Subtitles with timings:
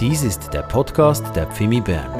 [0.00, 2.10] Dies ist der Podcast der Pfimi Bern.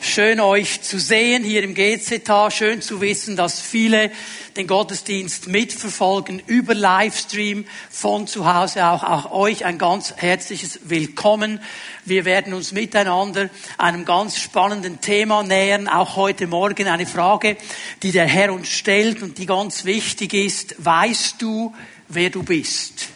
[0.00, 2.50] Schön euch zu sehen hier im GZH.
[2.50, 4.10] Schön zu wissen, dass viele
[4.56, 8.86] den Gottesdienst mitverfolgen über Livestream von zu Hause.
[8.86, 11.60] Auch, auch euch ein ganz herzliches Willkommen.
[12.04, 15.88] Wir werden uns miteinander einem ganz spannenden Thema nähern.
[15.88, 17.56] Auch heute Morgen eine Frage,
[18.02, 20.74] die der Herr uns stellt und die ganz wichtig ist.
[20.78, 21.74] Weißt du,
[22.08, 23.08] wer du bist?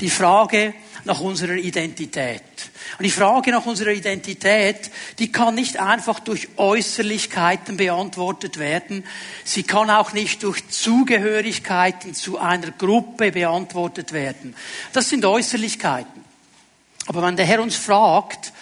[0.00, 2.42] Die Frage nach unserer Identität.
[2.98, 9.04] Und die Frage nach unserer Identität, die kann nicht einfach durch Äußerlichkeiten beantwortet werden.
[9.44, 14.54] Sie kann auch nicht durch Zugehörigkeiten zu einer Gruppe beantwortet werden.
[14.92, 16.22] Das sind Äußerlichkeiten.
[17.06, 18.52] Aber wenn der Herr uns fragt,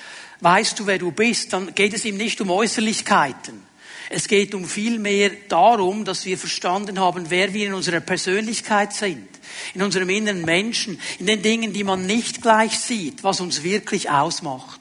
[0.40, 3.69] weißt du, wer du bist, dann geht es ihm nicht um Äußerlichkeiten.
[4.10, 8.92] Es geht um viel mehr darum, dass wir verstanden haben, wer wir in unserer Persönlichkeit
[8.92, 9.28] sind
[9.74, 14.10] in unserem inneren Menschen, in den Dingen, die man nicht gleich sieht, was uns wirklich
[14.10, 14.79] ausmacht.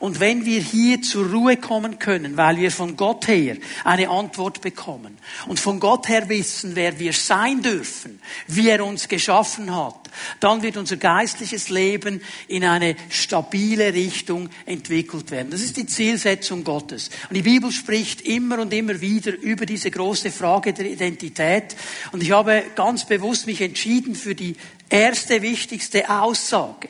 [0.00, 4.62] Und wenn wir hier zur Ruhe kommen können, weil wir von Gott her eine Antwort
[4.62, 10.10] bekommen und von Gott her wissen, wer wir sein dürfen, wie er uns geschaffen hat,
[10.40, 15.50] dann wird unser geistliches Leben in eine stabile Richtung entwickelt werden.
[15.50, 17.10] Das ist die Zielsetzung Gottes.
[17.28, 21.76] Und die Bibel spricht immer und immer wieder über diese große Frage der Identität.
[22.12, 24.56] Und ich habe ganz bewusst mich entschieden für die
[24.88, 26.88] erste wichtigste Aussage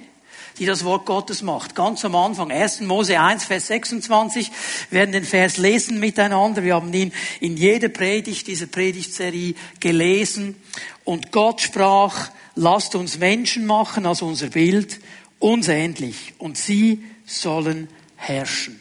[0.58, 1.74] die das Wort Gottes macht.
[1.74, 2.80] Ganz am Anfang, 1.
[2.82, 4.50] Mose 1, Vers 26.
[4.90, 6.62] Wir werden den Vers lesen miteinander.
[6.62, 10.56] Wir haben ihn in jeder Predigt dieser Predigtserie gelesen.
[11.04, 15.00] Und Gott sprach, lasst uns Menschen machen als unser Bild,
[15.38, 16.34] uns ähnlich.
[16.38, 18.80] Und sie sollen herrschen.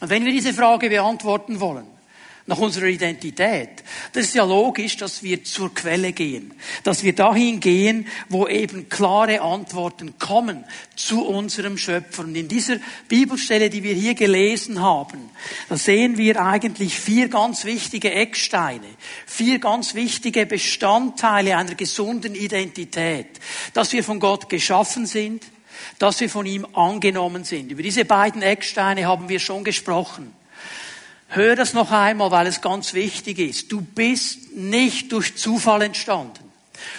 [0.00, 1.86] Und wenn wir diese Frage beantworten wollen,
[2.46, 3.84] nach unserer Identität.
[4.12, 8.88] Das ist ja logisch, dass wir zur Quelle gehen, dass wir dahin gehen, wo eben
[8.88, 10.64] klare Antworten kommen
[10.96, 12.22] zu unserem Schöpfer.
[12.22, 12.76] Und in dieser
[13.08, 15.30] Bibelstelle, die wir hier gelesen haben,
[15.68, 18.88] da sehen wir eigentlich vier ganz wichtige Ecksteine,
[19.26, 23.28] vier ganz wichtige Bestandteile einer gesunden Identität,
[23.72, 25.44] dass wir von Gott geschaffen sind,
[25.98, 27.70] dass wir von ihm angenommen sind.
[27.70, 30.32] Über diese beiden Ecksteine haben wir schon gesprochen.
[31.34, 33.72] Hör das noch einmal, weil es ganz wichtig ist.
[33.72, 36.52] Du bist nicht durch Zufall entstanden.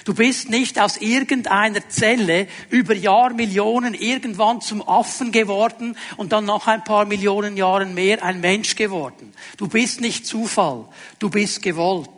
[0.05, 6.65] Du bist nicht aus irgendeiner Zelle über Jahrmillionen irgendwann zum Affen geworden und dann nach
[6.65, 9.33] ein paar Millionen Jahren mehr ein Mensch geworden.
[9.57, 10.85] Du bist nicht Zufall.
[11.19, 12.09] Du bist gewollt.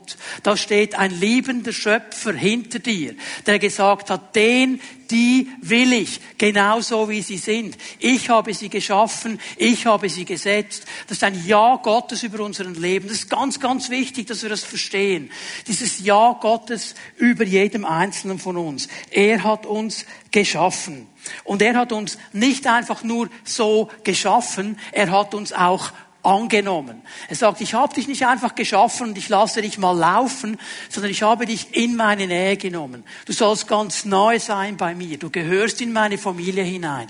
[0.44, 4.80] Da steht ein liebender Schöpfer hinter dir, der gesagt hat, den
[5.12, 7.78] die will ich, genauso wie sie sind.
[8.00, 10.86] Ich habe sie geschaffen, ich habe sie gesetzt.
[11.08, 13.08] Das ist ein Ja Gottes über unseren Leben.
[13.08, 15.32] Das ist ganz, ganz wichtig, dass wir das verstehen.
[15.68, 18.88] Dieses Ja Gottes über jedem Einzelnen von uns.
[19.12, 21.08] Er hat uns geschaffen.
[21.44, 25.92] Und er hat uns nicht einfach nur so geschaffen, er hat uns auch
[26.26, 27.02] angenommen.
[27.30, 30.58] Er sagt, ich habe dich nicht einfach geschaffen und ich lasse dich mal laufen,
[30.90, 33.04] sondern ich habe dich in meine Nähe genommen.
[33.26, 35.18] Du sollst ganz neu sein bei mir.
[35.18, 37.08] Du gehörst in meine Familie hinein.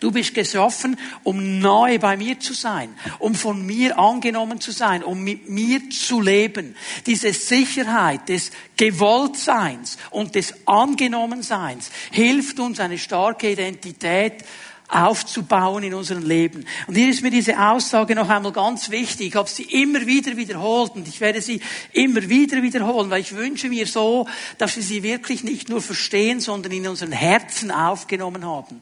[0.00, 5.02] Du bist geschaffen, um neu bei mir zu sein, um von mir angenommen zu sein,
[5.04, 6.74] um mit mir zu leben.
[7.06, 14.44] Diese Sicherheit des Gewolltseins und des Angenommenseins hilft uns, eine starke Identität
[14.90, 16.64] aufzubauen in unserem Leben.
[16.86, 19.28] Und hier ist mir diese Aussage noch einmal ganz wichtig.
[19.28, 21.60] Ich habe sie immer wieder wiederholt und ich werde sie
[21.92, 24.26] immer wieder wiederholen, weil ich wünsche mir so,
[24.58, 28.80] dass wir sie wirklich nicht nur verstehen, sondern in unseren Herzen aufgenommen haben.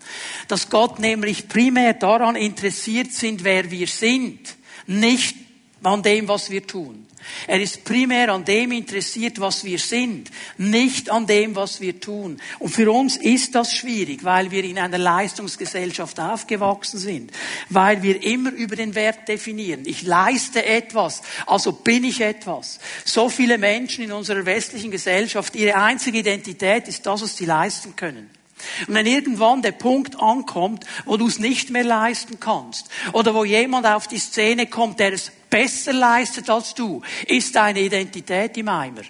[0.49, 5.37] Dass Gott nämlich primär daran interessiert sind, wer wir sind, nicht
[5.83, 7.08] an dem, was wir tun.
[7.47, 12.41] Er ist primär an dem interessiert, was wir sind, nicht an dem, was wir tun.
[12.59, 17.31] Und für uns ist das schwierig, weil wir in einer Leistungsgesellschaft aufgewachsen sind,
[17.69, 19.83] weil wir immer über den Wert definieren.
[19.85, 22.79] Ich leiste etwas, also bin ich etwas.
[23.05, 27.97] So viele Menschen in unserer westlichen Gesellschaft, ihre einzige Identität ist das, was sie leisten
[27.97, 28.38] können.
[28.87, 33.45] Und wenn irgendwann der Punkt ankommt, wo du es nicht mehr leisten kannst, oder wo
[33.45, 38.69] jemand auf die Szene kommt, der es besser leistet als du, ist deine Identität im
[38.69, 39.03] Eimer.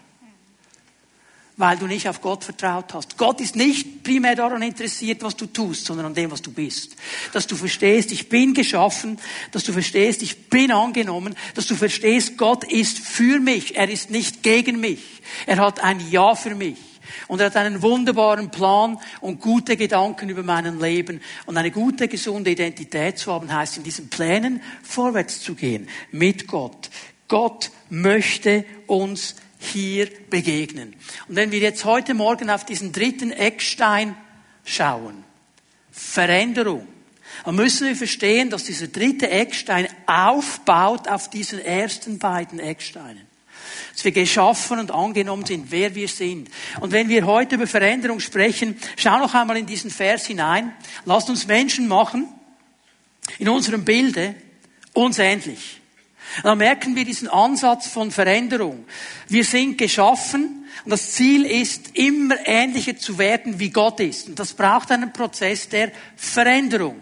[1.57, 3.19] Weil du nicht auf Gott vertraut hast.
[3.19, 6.95] Gott ist nicht primär daran interessiert, was du tust, sondern an dem, was du bist.
[7.33, 9.19] Dass du verstehst, ich bin geschaffen,
[9.51, 14.11] dass du verstehst, ich bin angenommen, dass du verstehst, Gott ist für mich, er ist
[14.11, 15.01] nicht gegen mich.
[15.47, 16.77] Er hat ein Ja für mich.
[17.27, 21.21] Und er hat einen wunderbaren Plan und gute Gedanken über mein Leben.
[21.47, 25.89] Und eine gute, gesunde Identität zu haben, heißt in diesen Plänen vorwärts zu gehen.
[26.11, 26.91] Mit Gott.
[27.29, 30.95] Gott möchte uns hier begegnen.
[31.29, 34.15] Und wenn wir jetzt heute Morgen auf diesen dritten Eckstein
[34.65, 35.25] schauen,
[35.91, 36.87] Veränderung,
[37.45, 43.28] dann müssen wir verstehen, dass dieser dritte Eckstein aufbaut auf diesen ersten beiden Ecksteinen
[43.99, 46.49] dass wir geschaffen und angenommen sind, wer wir sind.
[46.79, 50.73] Und wenn wir heute über Veränderung sprechen, schau noch einmal in diesen Vers hinein.
[51.05, 52.29] Lasst uns Menschen machen,
[53.41, 54.37] in unserem Bilde,
[54.93, 55.81] uns ähnlich.
[56.45, 58.85] Da merken wir diesen Ansatz von Veränderung.
[59.27, 64.29] Wir sind geschaffen und das Ziel ist, immer ähnlicher zu werden, wie Gott ist.
[64.29, 67.01] Und das braucht einen Prozess der Veränderung.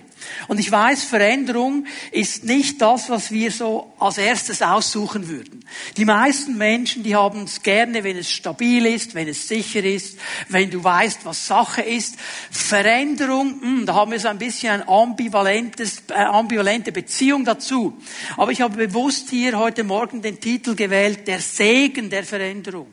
[0.48, 5.64] Und ich weiß, Veränderung ist nicht das, was wir so als erstes aussuchen würden.
[5.96, 10.18] Die meisten Menschen, die haben es gerne, wenn es stabil ist, wenn es sicher ist,
[10.48, 12.16] wenn du weißt, was Sache ist.
[12.50, 17.96] Veränderung, mh, hm, da haben wir so ein bisschen eine ambivalentes, äh, ambivalente Beziehung dazu.
[18.36, 22.88] Aber ich habe bewusst hier heute Morgen den Titel gewählt, der Segen der Veränderung.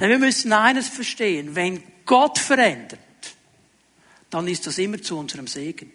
[0.00, 3.00] Denn wir müssen eines verstehen, wenn Gott verändert,
[4.30, 5.92] dann ist das immer zu unserem Segen.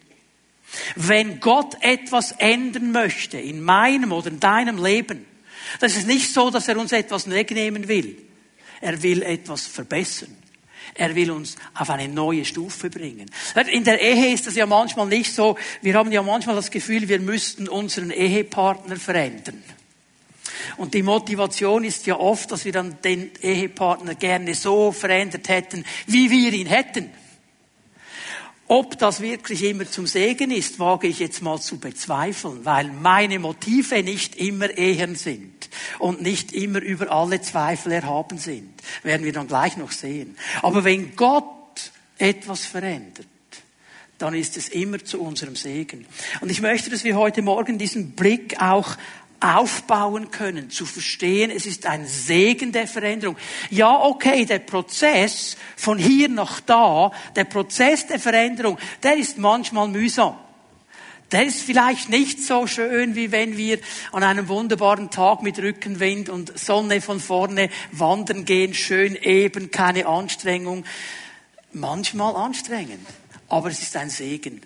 [0.96, 5.26] Wenn Gott etwas ändern möchte in meinem oder in deinem Leben,
[5.80, 8.18] das ist nicht so, dass er uns etwas wegnehmen will.
[8.82, 10.36] Er will etwas verbessern.
[10.94, 13.30] Er will uns auf eine neue Stufe bringen.
[13.72, 15.58] In der Ehe ist das ja manchmal nicht so.
[15.82, 19.64] Wir haben ja manchmal das Gefühl, wir müssten unseren Ehepartner verändern.
[20.78, 25.86] Und die Motivation ist ja oft, dass wir dann den Ehepartner gerne so verändert hätten,
[26.08, 27.10] wie wir ihn hätten.
[28.74, 33.38] Ob das wirklich immer zum Segen ist, wage ich jetzt mal zu bezweifeln, weil meine
[33.38, 35.68] Motive nicht immer Ehen sind
[36.00, 38.72] und nicht immer über alle Zweifel erhaben sind.
[39.04, 40.38] Werden wir dann gleich noch sehen.
[40.62, 43.28] Aber wenn Gott etwas verändert,
[44.20, 46.06] dann ist es immer zu unserem Segen.
[46.40, 48.96] Und ich möchte, dass wir heute Morgen diesen Blick auch
[49.42, 53.36] aufbauen können, zu verstehen, es ist ein Segen der Veränderung.
[53.70, 59.88] Ja, okay, der Prozess von hier nach da, der Prozess der Veränderung, der ist manchmal
[59.88, 60.38] mühsam.
[61.32, 63.80] Der ist vielleicht nicht so schön, wie wenn wir
[64.12, 70.06] an einem wunderbaren Tag mit Rückenwind und Sonne von vorne wandern gehen, schön eben, keine
[70.08, 70.84] Anstrengung.
[71.72, 73.08] Manchmal anstrengend,
[73.48, 74.62] aber es ist ein Segen.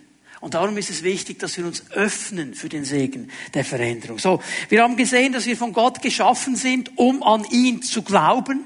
[0.45, 4.19] Und darum ist es wichtig, dass wir uns öffnen für den Segen der Veränderung.
[4.19, 8.63] So, wir haben gesehen, dass wir von Gott geschaffen sind, um an ihn zu glauben.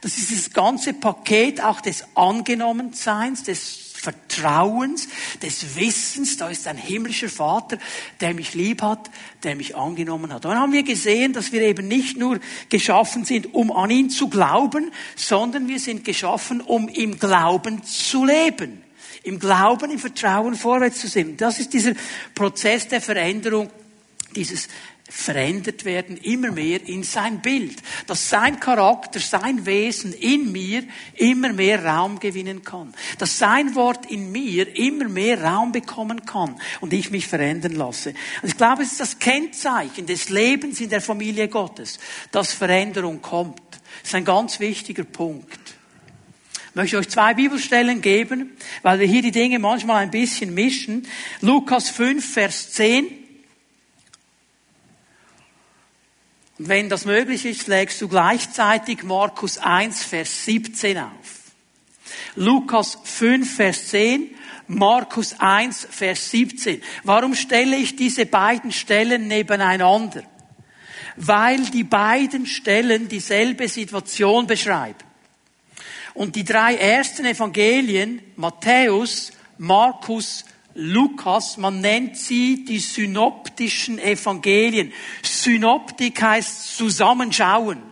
[0.00, 5.06] Das ist das ganze Paket auch des Angenommenseins, des Vertrauens,
[5.40, 7.78] des Wissens, da ist ein himmlischer Vater,
[8.20, 9.08] der mich lieb hat,
[9.44, 10.44] der mich angenommen hat.
[10.44, 12.40] Und dann haben wir gesehen, dass wir eben nicht nur
[12.70, 18.24] geschaffen sind, um an ihn zu glauben, sondern wir sind geschaffen, um im Glauben zu
[18.24, 18.79] leben
[19.22, 21.36] im Glauben, im Vertrauen vorwärts zu sehen.
[21.36, 21.92] Das ist dieser
[22.34, 23.70] Prozess der Veränderung,
[24.34, 24.68] dieses
[25.10, 27.76] verändert werden immer mehr in sein Bild,
[28.06, 30.84] dass sein Charakter, sein Wesen in mir
[31.16, 36.54] immer mehr Raum gewinnen kann, dass sein Wort in mir immer mehr Raum bekommen kann
[36.80, 38.14] und ich mich verändern lasse.
[38.42, 41.98] Und ich glaube, es ist das Kennzeichen des Lebens in der Familie Gottes,
[42.30, 43.60] dass Veränderung kommt.
[44.02, 45.59] Das ist ein ganz wichtiger Punkt.
[46.70, 51.04] Ich möchte euch zwei Bibelstellen geben, weil wir hier die Dinge manchmal ein bisschen mischen.
[51.40, 53.06] Lukas 5, Vers 10.
[56.58, 61.40] Und wenn das möglich ist, legst du gleichzeitig Markus 1, Vers 17 auf.
[62.36, 64.30] Lukas 5, Vers 10,
[64.68, 66.80] Markus 1, Vers 17.
[67.02, 70.22] Warum stelle ich diese beiden Stellen nebeneinander?
[71.16, 75.09] Weil die beiden Stellen dieselbe Situation beschreiben.
[76.14, 84.92] Und die drei ersten Evangelien, Matthäus, Markus, Lukas, man nennt sie die synoptischen Evangelien.
[85.22, 87.82] Synoptik heißt zusammenschauen.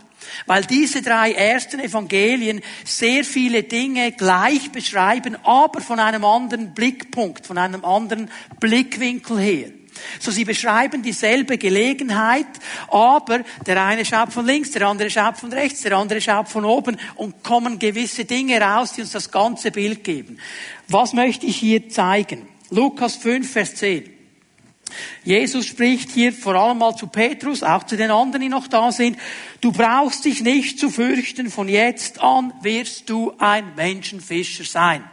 [0.46, 7.46] Weil diese drei ersten Evangelien sehr viele Dinge gleich beschreiben, aber von einem anderen Blickpunkt,
[7.46, 9.70] von einem anderen Blickwinkel her.
[10.19, 12.47] So, sie beschreiben dieselbe Gelegenheit,
[12.88, 16.64] aber der eine schaut von links, der andere schaut von rechts, der andere schaut von
[16.64, 20.38] oben und kommen gewisse Dinge raus, die uns das ganze Bild geben.
[20.88, 22.49] Was möchte ich hier zeigen?
[22.71, 24.19] Lukas 5, Vers 10.
[25.25, 28.90] Jesus spricht hier vor allem mal zu Petrus, auch zu den anderen, die noch da
[28.93, 29.19] sind.
[29.61, 35.05] Du brauchst dich nicht zu fürchten, von jetzt an wirst du ein Menschenfischer sein.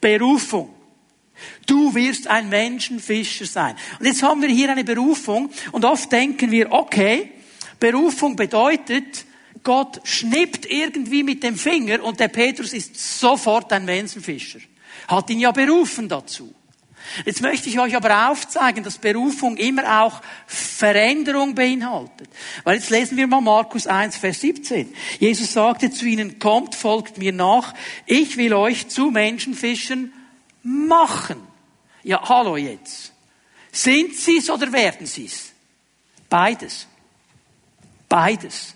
[0.00, 0.70] Berufung.
[1.66, 3.76] Du wirst ein Menschenfischer sein.
[3.98, 7.30] Und jetzt haben wir hier eine Berufung und oft denken wir, okay,
[7.78, 9.24] Berufung bedeutet,
[9.62, 14.60] Gott schnippt irgendwie mit dem Finger und der Petrus ist sofort ein Menschenfischer.
[15.08, 16.54] Hat ihn ja berufen dazu.
[17.24, 22.28] Jetzt möchte ich euch aber aufzeigen, dass Berufung immer auch Veränderung beinhaltet.
[22.64, 24.92] Weil jetzt lesen wir mal Markus 1, Vers 17.
[25.18, 27.74] Jesus sagte zu ihnen, kommt, folgt mir nach,
[28.06, 30.12] ich will euch zu Menschenfischen
[30.62, 31.40] machen.
[32.02, 33.12] Ja, hallo jetzt.
[33.70, 35.52] Sind sie's oder werden sie's?
[36.28, 36.86] Beides.
[38.08, 38.74] Beides.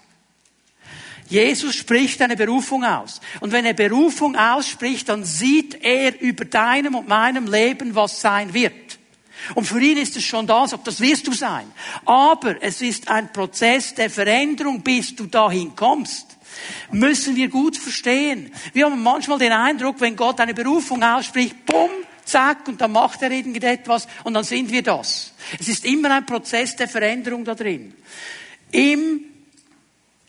[1.29, 3.21] Jesus spricht eine Berufung aus.
[3.41, 8.55] Und wenn er Berufung ausspricht, dann sieht er über deinem und meinem Leben, was sein
[8.55, 8.99] wird.
[9.55, 11.71] Und für ihn ist es schon da, sagt, das wirst du sein.
[12.05, 16.36] Aber es ist ein Prozess der Veränderung, bis du dahin kommst.
[16.91, 18.53] Müssen wir gut verstehen.
[18.73, 21.91] Wir haben manchmal den Eindruck, wenn Gott eine Berufung ausspricht, bumm,
[22.25, 25.33] zack, und dann macht er irgendetwas und dann sind wir das.
[25.59, 27.95] Es ist immer ein Prozess der Veränderung da drin.
[28.73, 29.36] Im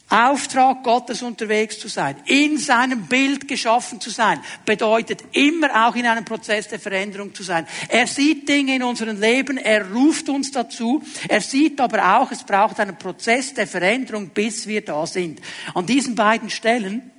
[0.09, 6.05] Auftrag Gottes unterwegs zu sein, in seinem Bild geschaffen zu sein, bedeutet immer auch in
[6.05, 7.67] einem Prozess der Veränderung zu sein.
[7.89, 12.43] Er sieht Dinge in unserem Leben, er ruft uns dazu, er sieht aber auch, es
[12.43, 15.41] braucht einen Prozess der Veränderung, bis wir da sind.
[15.73, 17.11] An diesen beiden Stellen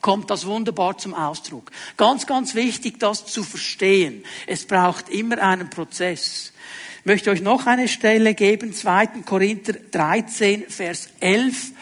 [0.00, 1.72] kommt das wunderbar zum Ausdruck.
[1.96, 4.24] Ganz, ganz wichtig, das zu verstehen.
[4.46, 6.52] Es braucht immer einen Prozess.
[7.00, 9.06] Ich möchte euch noch eine Stelle geben, 2.
[9.24, 11.72] Korinther 13, Vers 11.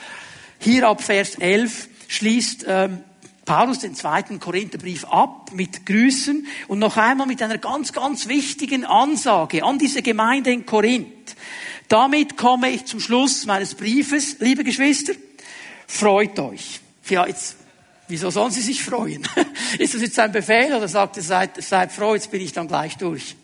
[0.61, 2.99] Hier ab Vers 11 schließt ähm,
[3.45, 8.85] Paulus den zweiten Korintherbrief ab mit Grüßen und noch einmal mit einer ganz, ganz wichtigen
[8.85, 11.37] Ansage an diese Gemeinde in Korinth.
[11.88, 15.15] Damit komme ich zum Schluss meines Briefes, liebe Geschwister.
[15.87, 16.81] Freut euch.
[17.09, 17.57] Ja, jetzt,
[18.09, 19.27] wieso sollen Sie sich freuen?
[19.79, 22.69] Ist das jetzt ein Befehl oder sagt ihr, seid, seid froh, jetzt bin ich dann
[22.69, 23.37] gleich durch?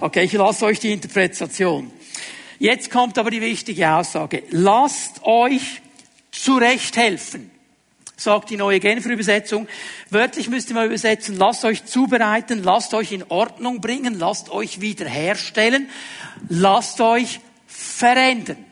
[0.00, 1.92] Okay, ich lasse euch die Interpretation.
[2.58, 4.42] Jetzt kommt aber die wichtige Aussage.
[4.50, 5.82] Lasst euch
[6.34, 7.50] zurecht helfen,
[8.16, 9.68] sagt die neue Genfer Übersetzung.
[10.10, 14.80] Wörtlich müsst ihr mal übersetzen, lasst euch zubereiten, lasst euch in Ordnung bringen, lasst euch
[14.80, 15.88] wiederherstellen,
[16.48, 18.64] lasst euch verändern.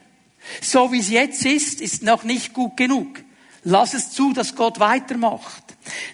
[0.61, 3.23] So wie es jetzt ist, ist noch nicht gut genug.
[3.65, 5.63] Lass es zu, dass Gott weitermacht.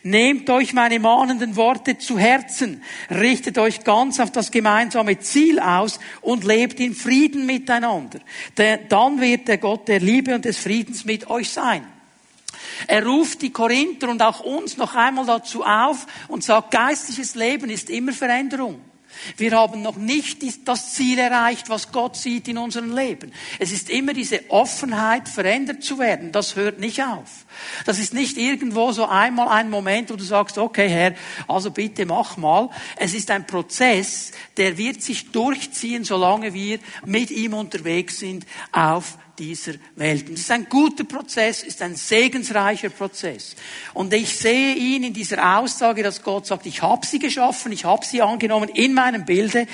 [0.03, 5.99] Nehmt euch meine mahnenden Worte zu Herzen, richtet euch ganz auf das gemeinsame Ziel aus
[6.21, 8.21] und lebt in Frieden miteinander.
[8.57, 11.87] Denn dann wird der Gott der Liebe und des Friedens mit euch sein.
[12.87, 17.71] Er ruft die Korinther und auch uns noch einmal dazu auf und sagt, geistliches Leben
[17.71, 18.81] ist immer Veränderung.
[19.37, 23.33] Wir haben noch nicht das Ziel erreicht, was Gott sieht in unserem Leben.
[23.59, 26.33] Es ist immer diese Offenheit, verändert zu werden.
[26.33, 27.47] Das hört nicht auf.
[27.85, 31.15] Das ist nicht irgendwo so einmal ein Moment, wo du sagst, okay Herr,
[31.47, 32.71] also bitte mach mal.
[32.97, 39.19] Es ist ein Prozess, der wird sich durchziehen, solange wir mit ihm unterwegs sind auf
[39.39, 40.29] dieser Welt.
[40.29, 43.55] Und es ist ein guter Prozess, ist ein segensreicher Prozess.
[43.95, 47.85] Und ich sehe ihn in dieser Aussage, dass Gott sagt, ich habe sie geschaffen, ich
[47.85, 49.67] habe sie angenommen in meinem Bilde,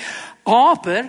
[0.43, 1.05] aber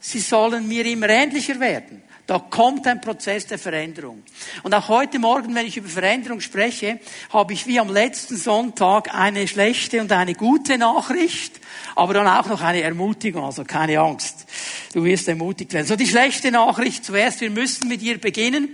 [0.00, 2.02] sie sollen mir immer ähnlicher werden.
[2.30, 4.22] Da kommt ein Prozess der Veränderung.
[4.62, 7.00] Und auch heute Morgen, wenn ich über Veränderung spreche,
[7.32, 11.60] habe ich wie am letzten Sonntag eine schlechte und eine gute Nachricht,
[11.96, 14.46] aber dann auch noch eine Ermutigung, also keine Angst.
[14.92, 15.86] Du wirst ermutigt werden.
[15.86, 18.68] So die schlechte Nachricht zuerst, wir müssen mit ihr beginnen.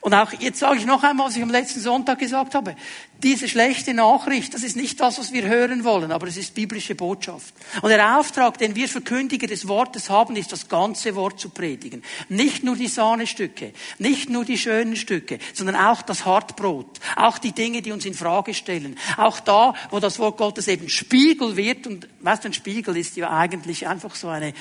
[0.00, 2.76] Und auch jetzt sage ich noch einmal, was ich am letzten Sonntag gesagt habe.
[3.22, 6.94] Diese schlechte Nachricht, das ist nicht das, was wir hören wollen, aber es ist biblische
[6.94, 7.52] Botschaft.
[7.82, 12.04] Und der Auftrag, den wir Verkündiger des Wortes haben, ist das ganze Wort zu predigen.
[12.28, 17.52] Nicht nur die Sahnestücke, nicht nur die schönen Stücke, sondern auch das Hartbrot, auch die
[17.52, 21.88] Dinge, die uns in Frage stellen, auch da, wo das Wort Gottes eben Spiegel wird.
[21.88, 22.08] Und du,
[22.44, 24.54] ein Spiegel ist ja eigentlich einfach so eine,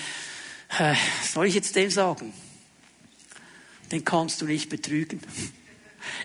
[1.24, 2.34] soll ich jetzt dem sagen?
[3.92, 5.22] Den kannst du nicht betrügen.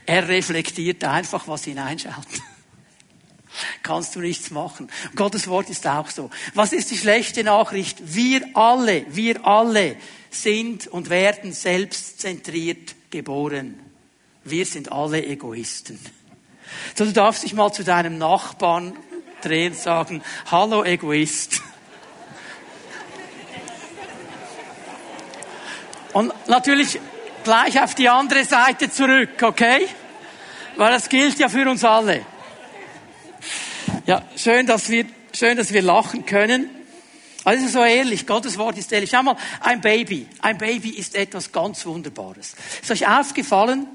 [0.07, 2.27] Er reflektiert einfach, was hineinschaut.
[3.83, 4.91] Kannst du nichts machen.
[5.15, 6.31] Gottes Wort ist auch so.
[6.55, 7.99] Was ist die schlechte Nachricht?
[8.03, 9.97] Wir alle, wir alle
[10.31, 13.79] sind und werden selbstzentriert geboren.
[14.45, 15.99] Wir sind alle Egoisten.
[16.95, 18.97] So, du darfst dich mal zu deinem Nachbarn
[19.43, 21.61] drehen und sagen, hallo Egoist.
[26.13, 27.01] Und natürlich
[27.45, 29.89] gleich auf die andere Seite zurück, okay?
[30.77, 32.25] Weil das gilt ja für uns alle.
[34.07, 36.71] Ja, schön, dass wir, schön, dass wir lachen können.
[37.45, 39.11] Also so ehrlich, Gottes Wort ist ehrlich.
[39.11, 42.55] Schau mal, ein Baby, ein Baby ist etwas ganz Wunderbares.
[42.81, 43.89] Ist euch aufgefallen,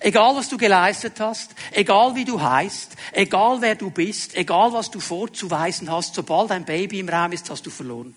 [0.00, 4.90] egal was du geleistet hast, egal wie du heißt, egal wer du bist, egal was
[4.90, 8.14] du vorzuweisen hast, sobald ein Baby im Raum ist, hast du verloren.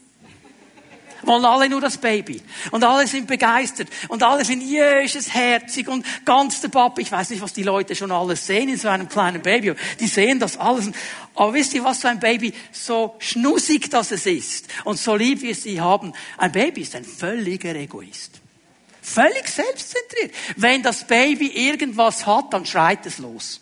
[1.24, 2.42] Wollen alle nur das Baby.
[2.72, 3.90] Und alle sind begeistert.
[4.08, 7.02] Und alle finden, jö, ist es herzig und ganz der Papa.
[7.02, 9.74] Ich weiß nicht, was die Leute schon alles sehen in so einem kleinen Baby.
[10.00, 10.92] Die sehen das alles.
[11.36, 15.42] Aber wisst ihr, was so ein Baby, so schnussig das es ist und so lieb
[15.42, 16.14] wir sie haben.
[16.38, 18.42] Ein Baby ist ein völliger Egoist.
[19.02, 20.34] Völlig selbstzentriert.
[20.56, 23.62] Wenn das Baby irgendwas hat, dann schreit es los.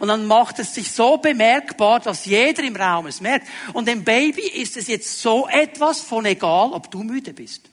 [0.00, 3.46] Und dann macht es sich so bemerkbar, dass jeder im Raum es merkt.
[3.72, 7.70] Und dem Baby ist es jetzt so etwas von egal, ob du müde bist.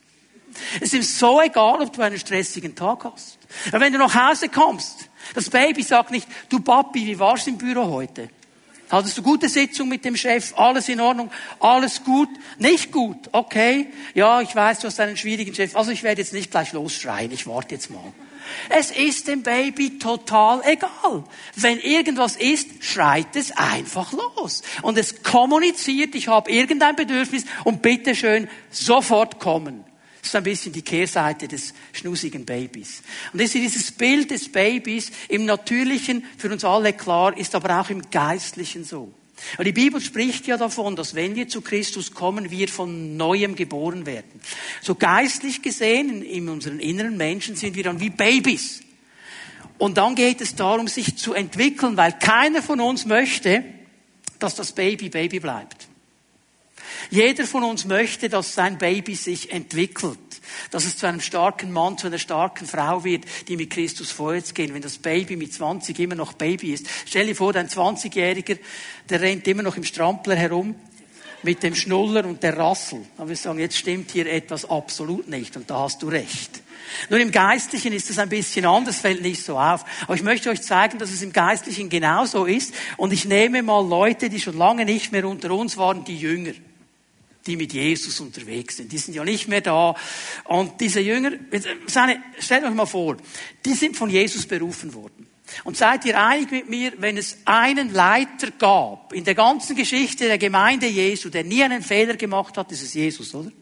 [0.80, 3.38] Es ist so egal, ob du einen stressigen Tag hast.
[3.68, 7.58] Aber wenn du nach Hause kommst, das Baby sagt nicht, du Papi, wie war's im
[7.58, 8.28] Büro heute?
[8.90, 10.56] Hattest du gute Sitzung mit dem Chef?
[10.56, 11.30] Alles in Ordnung?
[11.58, 12.28] Alles gut?
[12.58, 13.16] Nicht gut?
[13.32, 13.88] Okay.
[14.14, 15.74] Ja, ich weiß, du hast einen schwierigen Chef.
[15.74, 17.32] Also ich werde jetzt nicht gleich losschreien.
[17.32, 18.12] Ich warte jetzt mal.
[18.68, 21.24] Es ist dem Baby total egal.
[21.56, 24.62] Wenn irgendwas ist, schreit es einfach los.
[24.82, 29.84] Und es kommuniziert, ich habe irgendein Bedürfnis und bitte schön sofort kommen.
[30.20, 33.02] Das ist ein bisschen die Kehrseite des schnusigen Babys.
[33.32, 37.78] Und das ist dieses Bild des Babys im Natürlichen für uns alle klar, ist aber
[37.78, 39.12] auch im Geistlichen so.
[39.58, 43.54] Und die Bibel spricht ja davon, dass wenn wir zu Christus kommen, wir von neuem
[43.54, 44.40] geboren werden.
[44.80, 48.80] So geistlich gesehen, in unseren inneren Menschen sind wir dann wie Babys.
[49.78, 53.64] Und dann geht es darum, sich zu entwickeln, weil keiner von uns möchte,
[54.38, 55.88] dass das Baby Baby bleibt.
[57.10, 60.18] Jeder von uns möchte, dass sein Baby sich entwickelt
[60.70, 64.54] dass es zu einem starken Mann, zu einer starken Frau wird, die mit Christus vorwärts
[64.54, 64.74] gehen.
[64.74, 66.86] Wenn das Baby mit 20 immer noch Baby ist.
[67.06, 68.58] Stell dir vor, dein 20-Jähriger,
[69.08, 70.74] der rennt immer noch im Strampler herum
[71.42, 73.02] mit dem Schnuller und der Rassel.
[73.18, 76.62] Aber wir sagen, jetzt stimmt hier etwas absolut nicht und da hast du recht.
[77.10, 79.84] Nur im Geistlichen ist es ein bisschen anders, fällt nicht so auf.
[80.02, 82.74] Aber ich möchte euch zeigen, dass es im Geistlichen genauso ist.
[82.96, 86.52] Und ich nehme mal Leute, die schon lange nicht mehr unter uns waren, die Jünger
[87.46, 88.90] die mit Jesus unterwegs sind.
[88.92, 89.94] Die sind ja nicht mehr da.
[90.44, 91.32] Und diese Jünger,
[92.38, 93.16] stellt euch mal vor,
[93.64, 95.26] die sind von Jesus berufen worden.
[95.62, 100.26] Und seid ihr einig mit mir, wenn es einen Leiter gab in der ganzen Geschichte
[100.26, 103.52] der Gemeinde Jesu, der nie einen Fehler gemacht hat, ist es Jesus, oder?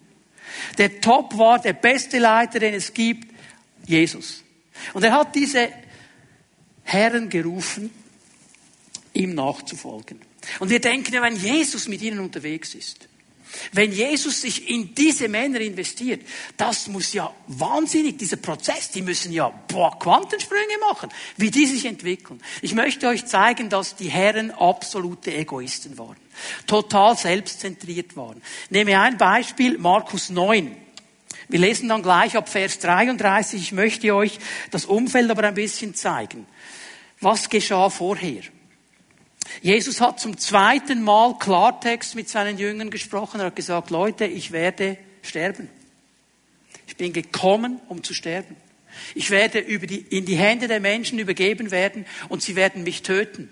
[0.78, 3.28] Der Top war, der beste Leiter, den es gibt,
[3.86, 4.44] Jesus.
[4.94, 5.70] Und er hat diese
[6.84, 7.90] Herren gerufen,
[9.12, 10.20] ihm nachzufolgen.
[10.60, 13.08] Und wir denken wenn Jesus mit ihnen unterwegs ist,
[13.72, 16.22] wenn Jesus sich in diese Männer investiert,
[16.56, 21.84] das muss ja wahnsinnig, dieser Prozess, die müssen ja boah, Quantensprünge machen, wie die sich
[21.84, 22.40] entwickeln.
[22.60, 26.16] Ich möchte euch zeigen, dass die Herren absolute Egoisten waren,
[26.66, 28.42] total selbstzentriert waren.
[28.70, 30.76] Nehme ein Beispiel, Markus 9.
[31.48, 33.60] Wir lesen dann gleich ab Vers 33.
[33.60, 34.38] Ich möchte euch
[34.70, 36.46] das Umfeld aber ein bisschen zeigen.
[37.20, 38.42] Was geschah vorher?
[39.60, 43.40] Jesus hat zum zweiten Mal Klartext mit seinen Jüngern gesprochen.
[43.40, 45.68] Er hat gesagt, Leute, ich werde sterben.
[46.86, 48.56] Ich bin gekommen, um zu sterben.
[49.14, 53.48] Ich werde die, in die Hände der Menschen übergeben werden und sie werden mich töten.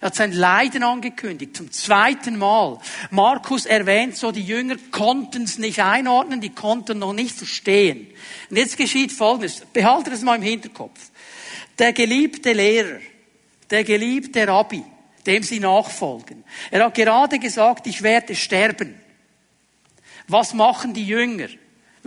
[0.00, 2.78] Er hat sein Leiden angekündigt, zum zweiten Mal.
[3.10, 8.06] Markus erwähnt so, die Jünger konnten es nicht einordnen, die konnten noch nicht verstehen.
[8.50, 11.00] Und jetzt geschieht Folgendes, behaltet es mal im Hinterkopf.
[11.78, 13.00] Der geliebte Lehrer,
[13.70, 14.84] der geliebte Rabbi,
[15.26, 16.44] dem sie nachfolgen.
[16.70, 19.00] Er hat gerade gesagt, ich werde sterben.
[20.28, 21.48] Was machen die Jünger?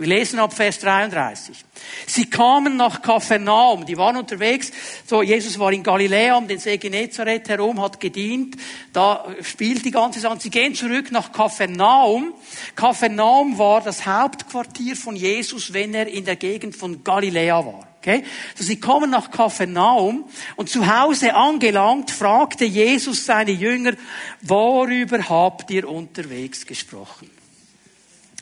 [0.00, 1.58] Wir lesen ab Vers 33.
[2.06, 4.72] Sie kamen nach Kapernaum, die waren unterwegs,
[5.04, 8.56] so Jesus war in Galiläa um den See Genezareth herum, hat gedient,
[8.94, 10.40] da spielt die ganze Sache.
[10.40, 12.32] Sie gehen zurück nach Kapernaum.
[12.74, 17.89] Kapernaum war das Hauptquartier von Jesus, wenn er in der Gegend von Galiläa war.
[18.00, 18.24] Okay?
[18.54, 20.24] So, sie kommen nach Kapernaum
[20.56, 23.92] und zu Hause angelangt, fragte Jesus seine Jünger,
[24.40, 27.30] worüber habt ihr unterwegs gesprochen?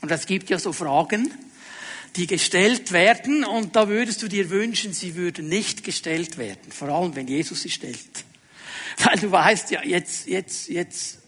[0.00, 1.32] Und es gibt ja so Fragen,
[2.14, 6.70] die gestellt werden und da würdest du dir wünschen, sie würden nicht gestellt werden.
[6.70, 8.24] Vor allem, wenn Jesus sie stellt.
[8.98, 11.18] Weil du weißt ja, jetzt, jetzt, jetzt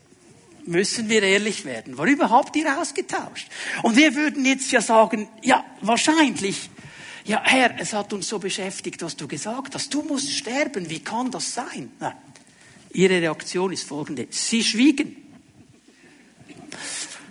[0.67, 1.99] müssen wir ehrlich werden.
[1.99, 3.49] Worüber habt ihr ausgetauscht?
[3.83, 6.71] Und wir würden jetzt ja sagen, ja, wahrscheinlich
[7.25, 9.93] ja Herr, es hat uns so beschäftigt, was du gesagt hast.
[9.93, 10.89] Du musst sterben.
[10.89, 11.93] Wie kann das sein?
[11.99, 12.17] Nein.
[12.93, 14.27] Ihre Reaktion ist folgende.
[14.31, 15.17] Sie schwiegen.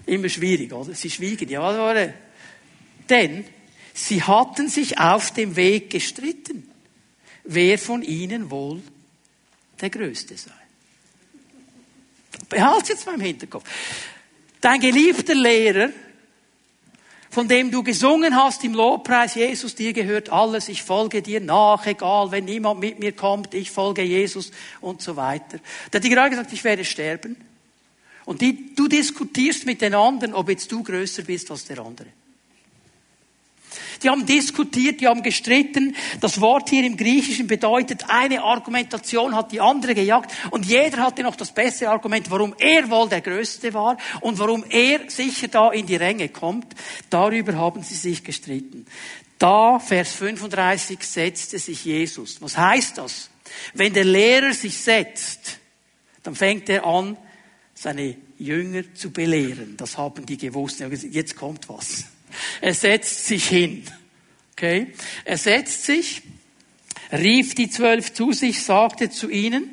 [0.05, 0.93] Immer schwierig, oder?
[0.93, 1.49] Sie schwiegen.
[1.49, 2.13] Ja, oder?
[3.09, 3.45] Denn
[3.93, 6.69] sie hatten sich auf dem Weg gestritten,
[7.43, 8.81] wer von ihnen wohl
[9.81, 10.51] der Größte sei.
[12.47, 13.69] Behalte jetzt mal im Hinterkopf.
[14.61, 15.89] Dein geliebter Lehrer
[17.29, 21.85] von dem du gesungen hast im Lobpreis, Jesus, dir gehört alles, ich folge dir nach,
[21.85, 25.59] egal, wenn niemand mit mir kommt, ich folge Jesus und so weiter.
[25.93, 27.35] Der hat dir gerade gesagt, ich werde sterben.
[28.25, 32.07] Und die, du diskutierst mit den anderen, ob jetzt du größer bist als der andere.
[34.01, 35.95] Die haben diskutiert, die haben gestritten.
[36.21, 41.23] Das Wort hier im Griechischen bedeutet, eine Argumentation hat die andere gejagt und jeder hatte
[41.23, 45.71] noch das beste Argument, warum er wohl der Größte war und warum er sicher da
[45.71, 46.75] in die Ränge kommt.
[47.09, 48.85] Darüber haben sie sich gestritten.
[49.37, 52.41] Da, Vers 35, setzte sich Jesus.
[52.41, 53.29] Was heißt das?
[53.73, 55.59] Wenn der Lehrer sich setzt,
[56.23, 57.17] dann fängt er an,
[57.73, 59.77] seine Jünger zu belehren.
[59.77, 60.81] Das haben die gewusst.
[60.81, 62.05] Jetzt kommt was.
[62.61, 63.85] Er setzt sich hin.
[64.53, 64.93] Okay?
[65.25, 66.21] Er setzt sich,
[67.11, 69.69] rief die zwölf zu sich, sagte zu ihnen,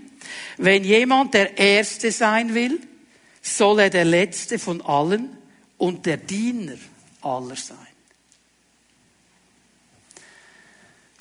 [0.57, 2.81] wenn jemand der Erste sein will,
[3.43, 5.37] soll er der Letzte von allen
[5.79, 6.77] und der Diener
[7.23, 7.77] aller sein.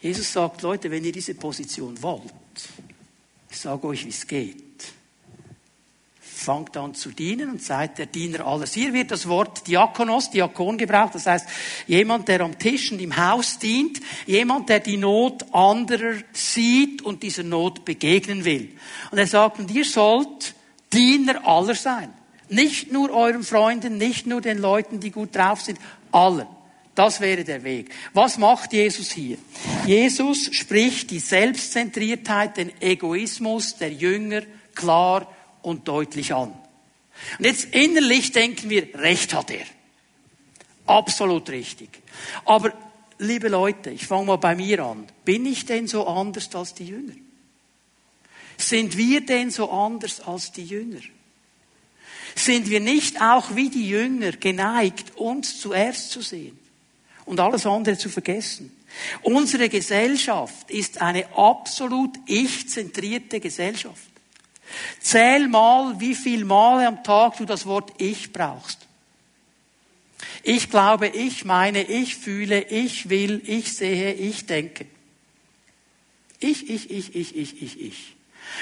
[0.02, 2.32] Jesus sagt, Leute, wenn ihr diese Position wollt,
[3.50, 4.64] ich sage euch, wie es geht
[6.46, 8.74] fangt an zu dienen und seid der Diener alles.
[8.74, 11.16] Hier wird das Wort Diakonos, Diakon gebraucht.
[11.16, 11.48] Das heißt,
[11.88, 17.24] jemand, der am Tisch und im Haus dient, jemand, der die Not anderer sieht und
[17.24, 18.70] dieser Not begegnen will.
[19.12, 20.54] Und er sagt, und ihr sollt
[20.94, 22.14] Diener aller sein.
[22.48, 25.80] Nicht nur euren Freunden, nicht nur den Leuten, die gut drauf sind,
[26.12, 26.48] allen.
[26.94, 27.90] Das wäre der Weg.
[28.14, 29.38] Was macht Jesus hier?
[29.86, 34.44] Jesus spricht die Selbstzentriertheit, den Egoismus der Jünger
[34.76, 35.28] klar
[35.66, 36.54] und deutlich an.
[37.40, 39.66] Und jetzt innerlich denken wir, recht hat er.
[40.86, 41.90] Absolut richtig.
[42.46, 42.74] Aber,
[43.18, 45.08] liebe Leute, ich fange mal bei mir an.
[45.24, 47.16] Bin ich denn so anders als die Jünger?
[48.58, 51.02] Sind wir denn so anders als die Jünger?
[52.36, 56.60] Sind wir nicht auch wie die Jünger geneigt, uns zuerst zu sehen
[57.26, 58.72] und alles andere zu vergessen?
[59.24, 64.15] Unsere Gesellschaft ist eine absolut ich-zentrierte Gesellschaft.
[65.00, 68.80] Zähl mal, wie viel Male am Tag du das Wort ich brauchst.
[70.44, 74.86] Ich glaube, ich meine, ich fühle, ich will, ich sehe, ich denke.
[76.40, 78.16] Ich, ich, ich, ich, ich, ich, ich.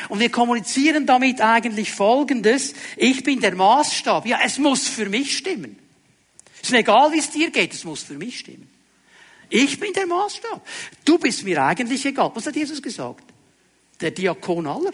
[0.09, 2.73] Und wir kommunizieren damit eigentlich Folgendes.
[2.95, 4.25] Ich bin der Maßstab.
[4.25, 5.77] Ja, es muss für mich stimmen.
[6.61, 8.69] Ist mir egal, wie es dir geht, es muss für mich stimmen.
[9.49, 10.65] Ich bin der Maßstab.
[11.03, 12.31] Du bist mir eigentlich egal.
[12.33, 13.25] Was hat Jesus gesagt?
[13.99, 14.93] Der Diakon aller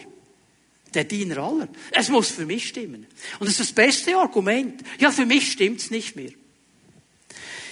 [0.94, 1.68] der Diener aller.
[1.92, 3.06] Es muss für mich stimmen.
[3.38, 4.82] Und das ist das beste Argument.
[4.98, 6.30] Ja, für mich stimmt's nicht mehr.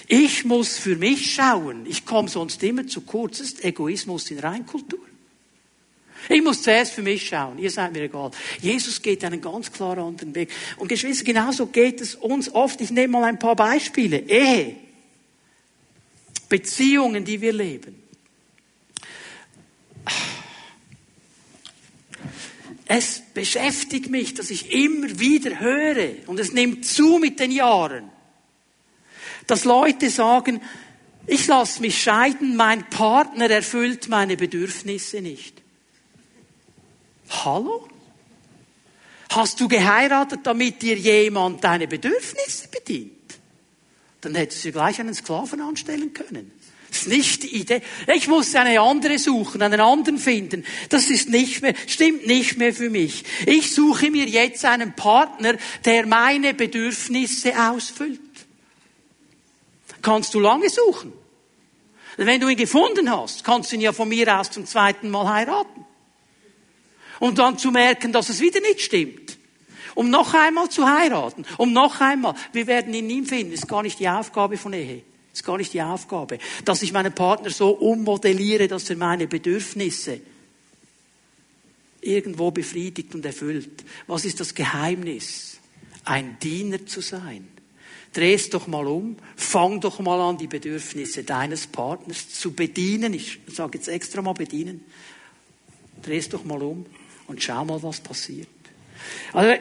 [0.07, 1.85] Ich muss für mich schauen.
[1.85, 3.37] Ich komme sonst immer zu kurz.
[3.37, 4.99] Das ist Egoismus in Reinkultur.
[6.27, 7.59] Ich muss zuerst für mich schauen.
[7.59, 8.31] Ihr seid mir egal.
[8.59, 10.49] Jesus geht einen ganz klar anderen Weg.
[10.77, 12.81] Und Geschwister, genauso geht es uns oft.
[12.81, 14.19] Ich nehme mal ein paar Beispiele.
[14.19, 14.75] Ehe.
[16.49, 17.95] Beziehungen, die wir leben.
[22.91, 28.09] Es beschäftigt mich, dass ich immer wieder höre, und es nimmt zu mit den Jahren,
[29.45, 30.59] dass Leute sagen,
[31.27, 35.61] ich lasse mich scheiden, mein Partner erfüllt meine Bedürfnisse nicht.
[37.29, 37.87] Hallo?
[39.29, 43.11] Hast du geheiratet, damit dir jemand deine Bedürfnisse bedient?
[44.21, 46.51] Dann hättest du gleich einen Sklaven anstellen können.
[46.89, 47.81] Das ist nicht die Idee.
[48.13, 50.65] Ich muss eine andere suchen, einen anderen finden.
[50.89, 53.23] Das ist nicht mehr, stimmt nicht mehr für mich.
[53.45, 58.19] Ich suche mir jetzt einen Partner, der meine Bedürfnisse ausfüllt.
[60.01, 61.13] Kannst du lange suchen.
[62.17, 65.29] Wenn du ihn gefunden hast, kannst du ihn ja von mir aus zum zweiten Mal
[65.29, 65.85] heiraten.
[67.19, 69.37] Und dann zu merken, dass es wieder nicht stimmt.
[69.95, 71.45] Um noch einmal zu heiraten.
[71.57, 72.33] Um noch einmal.
[72.51, 73.51] Wir werden ihn nie finden.
[73.51, 75.03] Das ist gar nicht die Aufgabe von Ehe.
[75.39, 76.37] Ist gar nicht die Aufgabe.
[76.65, 80.19] Dass ich meinen Partner so ummodelliere, dass er meine Bedürfnisse
[82.01, 83.85] irgendwo befriedigt und erfüllt.
[84.05, 85.59] Was ist das Geheimnis?
[86.03, 87.47] Ein Diener zu sein.
[88.11, 93.13] Dreh es doch mal um, fang doch mal an, die Bedürfnisse deines Partners zu bedienen.
[93.13, 94.83] Ich sage jetzt extra mal bedienen.
[96.01, 96.85] Dreh es doch mal um
[97.27, 98.49] und schau mal, was passiert.
[99.31, 99.57] Also,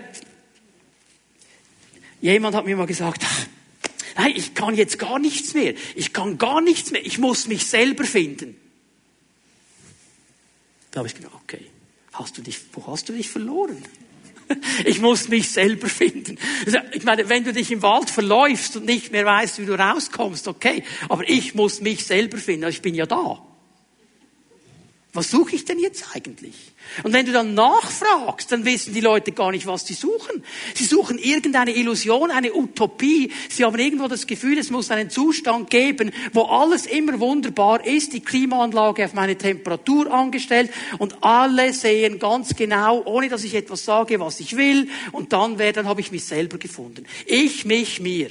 [2.21, 3.25] jemand hat mir mal gesagt,
[4.19, 5.75] nein, ich kann jetzt gar nichts mehr.
[5.95, 7.05] Ich kann gar nichts mehr.
[7.07, 8.57] Ich muss mich selber finden.
[10.91, 11.65] Da habe ich gedacht, okay,
[12.13, 13.83] hast du dich, wo hast du dich verloren?
[14.87, 16.39] Ich muss mich selber finden.
[16.65, 19.79] Also, ich meine, wenn du dich im Wald verläufst und nicht mehr weißt, wie du
[19.79, 20.85] rauskommst, okay.
[21.11, 22.65] Aber ich muss mich selber finden.
[22.65, 23.47] Also, ich bin ja da.
[25.15, 26.55] Was suche ich denn jetzt eigentlich?
[27.03, 30.45] Und wenn du dann nachfragst, dann wissen die Leute gar nicht, was sie suchen.
[30.75, 33.33] Sie suchen irgendeine Illusion, eine Utopie.
[33.49, 38.13] Sie haben irgendwo das Gefühl, es muss einen Zustand geben, wo alles immer wunderbar ist,
[38.13, 43.87] die Klimaanlage auf meine Temperatur angestellt und alle sehen ganz genau, ohne dass ich etwas
[43.87, 44.89] sage, was ich will.
[45.13, 47.07] Und dann wäre, dann habe ich mich selber gefunden.
[47.25, 48.31] Ich, mich, mir.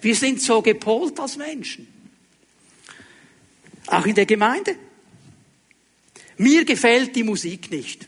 [0.00, 1.86] Wir sind so gepolt als Menschen.
[3.86, 4.74] Auch in der Gemeinde.
[6.38, 8.06] Mir gefällt die Musik nicht.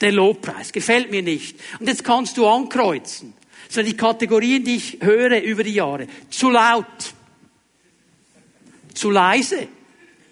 [0.00, 1.56] Der Lobpreis gefällt mir nicht.
[1.78, 3.34] Und jetzt kannst du ankreuzen.
[3.66, 6.06] Das sind die Kategorien, die ich höre über die Jahre.
[6.28, 7.14] Zu laut.
[8.94, 9.68] Zu leise.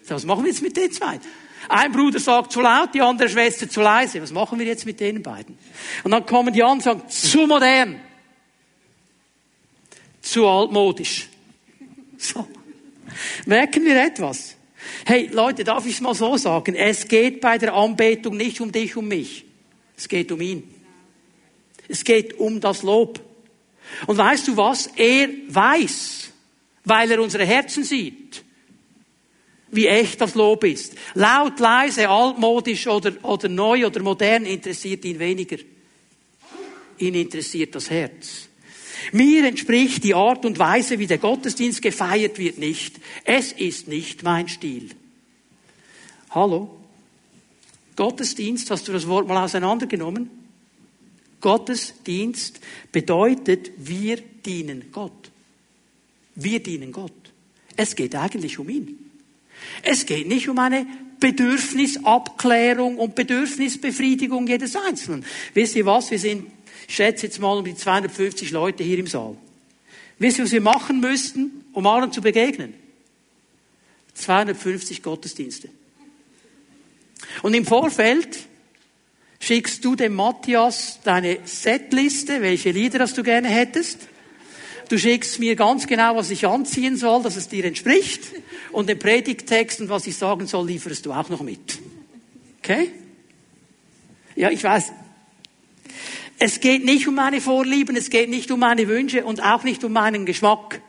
[0.08, 1.20] Was machen wir jetzt mit den zwei?
[1.68, 4.20] Ein Bruder sagt zu laut, die andere Schwester zu leise.
[4.20, 5.56] Was machen wir jetzt mit den beiden?
[6.02, 8.00] Und dann kommen die anderen und sagen, zu modern.
[10.20, 11.28] Zu altmodisch.
[12.18, 12.46] So.
[13.46, 14.56] Merken wir etwas?
[15.06, 16.74] Hey, Leute, darf ich es mal so sagen?
[16.74, 19.44] Es geht bei der Anbetung nicht um dich, um mich.
[19.96, 20.62] Es geht um ihn.
[21.88, 23.20] Es geht um das Lob.
[24.06, 24.88] Und weißt du was?
[24.96, 26.30] Er weiß,
[26.84, 28.44] weil er unsere Herzen sieht,
[29.70, 30.94] wie echt das Lob ist.
[31.14, 35.56] Laut, leise, altmodisch oder, oder neu oder modern interessiert ihn weniger.
[36.98, 38.49] Ihn interessiert das Herz.
[39.12, 43.00] Mir entspricht die Art und Weise, wie der Gottesdienst gefeiert wird, nicht.
[43.24, 44.90] Es ist nicht mein Stil.
[46.30, 46.76] Hallo?
[47.96, 50.30] Gottesdienst, hast du das Wort mal auseinandergenommen?
[51.40, 52.60] Gottesdienst
[52.92, 55.30] bedeutet, wir dienen Gott.
[56.34, 57.12] Wir dienen Gott.
[57.76, 59.10] Es geht eigentlich um ihn.
[59.82, 60.86] Es geht nicht um eine
[61.18, 65.24] Bedürfnisabklärung und Bedürfnisbefriedigung jedes Einzelnen.
[65.54, 66.10] Wisst ihr was?
[66.10, 66.46] Wir sind
[66.90, 69.36] ich schätze jetzt mal um die 250 Leute hier im Saal.
[70.18, 72.74] Wisst ihr, was wir machen müssten, um allen zu begegnen?
[74.14, 75.68] 250 Gottesdienste.
[77.42, 78.40] Und im Vorfeld
[79.38, 84.08] schickst du dem Matthias deine Setliste, welche Lieder das du gerne hättest.
[84.88, 88.22] Du schickst mir ganz genau, was ich anziehen soll, dass es dir entspricht.
[88.72, 91.78] Und den Predigttext und was ich sagen soll, lieferst du auch noch mit.
[92.58, 92.90] Okay?
[94.34, 94.90] Ja, ich weiß,
[96.40, 99.84] es geht nicht um meine Vorlieben, es geht nicht um meine Wünsche und auch nicht
[99.84, 100.80] um meinen Geschmack.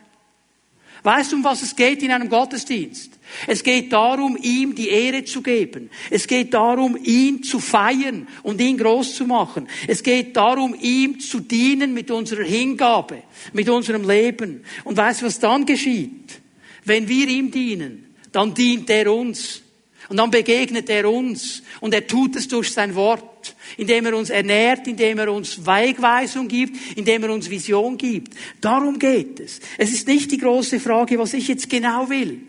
[1.04, 3.12] Weißt du, um was es geht in einem Gottesdienst?
[3.48, 5.90] Es geht darum, ihm die Ehre zu geben.
[6.10, 9.68] Es geht darum, ihn zu feiern und ihn groß zu machen.
[9.88, 14.64] Es geht darum, ihm zu dienen mit unserer Hingabe, mit unserem Leben.
[14.86, 16.40] Und weißt du, was dann geschieht?
[16.86, 19.64] Wenn wir ihm dienen, dann dient er uns.
[20.12, 21.64] Und dann begegnet er uns.
[21.80, 26.50] Und er tut es durch sein Wort indem er uns ernährt, indem er uns Wegweisung
[26.50, 28.36] gibt, indem er uns Vision gibt.
[28.60, 29.62] Darum geht es.
[29.78, 32.42] Es ist nicht die große Frage, was ich jetzt genau will.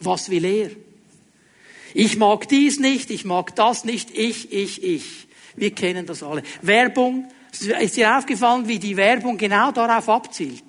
[0.00, 0.70] Was will er?
[1.94, 5.28] Ich mag dies nicht, ich mag das nicht, ich, ich, ich.
[5.54, 6.42] Wir kennen das alle.
[6.62, 10.64] Werbung, ist dir aufgefallen, wie die Werbung genau darauf abzielt?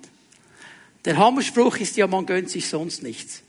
[1.04, 3.42] Der Hammerspruch ist ja, man gönnt sich sonst nichts.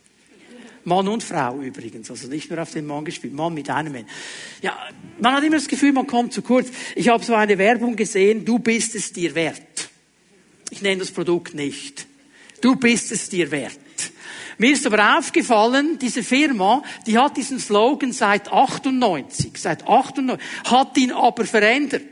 [0.87, 4.07] Mann und Frau übrigens, also nicht nur auf den Mann gespielt, Mann mit einem Mann.
[4.63, 4.79] Ja,
[5.21, 6.69] man hat immer das Gefühl, man kommt zu kurz.
[6.95, 9.91] Ich habe so eine Werbung gesehen, du bist es dir wert.
[10.71, 12.07] Ich nenne das Produkt nicht.
[12.61, 13.79] Du bist es dir wert.
[14.59, 20.97] Mir ist aber aufgefallen, diese Firma, die hat diesen Slogan seit 98, seit 98, hat
[20.97, 22.03] ihn aber verändert.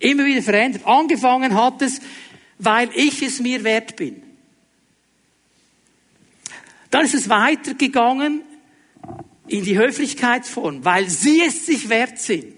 [0.00, 0.82] Immer wieder verändert.
[0.86, 2.00] Angefangen hat es,
[2.58, 4.27] weil ich es mir wert bin.
[6.90, 8.42] Dann ist es weitergegangen
[9.46, 12.54] in die Höflichkeitsform, weil sie es sich wert sind.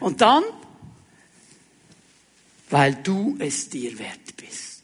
[0.00, 0.42] Und dann,
[2.70, 4.82] weil du es dir wert bist.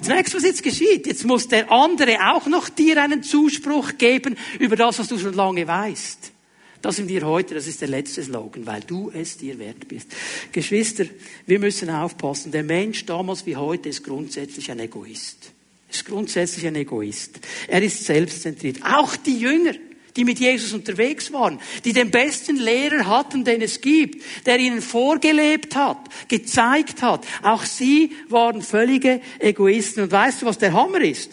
[0.00, 4.76] Zunächst, was jetzt geschieht, jetzt muss der andere auch noch dir einen Zuspruch geben über
[4.76, 6.32] das, was du schon lange weißt.
[6.80, 10.14] Das sind wir heute, das ist der letzte Slogan, weil du es dir wert bist.
[10.52, 11.06] Geschwister,
[11.46, 12.52] wir müssen aufpassen.
[12.52, 15.52] Der Mensch damals wie heute ist grundsätzlich ein Egoist
[15.90, 17.40] ist grundsätzlich ein Egoist.
[17.66, 18.78] Er ist selbstzentriert.
[18.84, 19.72] Auch die Jünger,
[20.16, 24.82] die mit Jesus unterwegs waren, die den besten Lehrer hatten, den es gibt, der ihnen
[24.82, 25.98] vorgelebt hat,
[26.28, 27.26] gezeigt hat.
[27.42, 30.02] Auch sie waren völlige Egoisten.
[30.02, 31.32] Und weißt du, was der Hammer ist?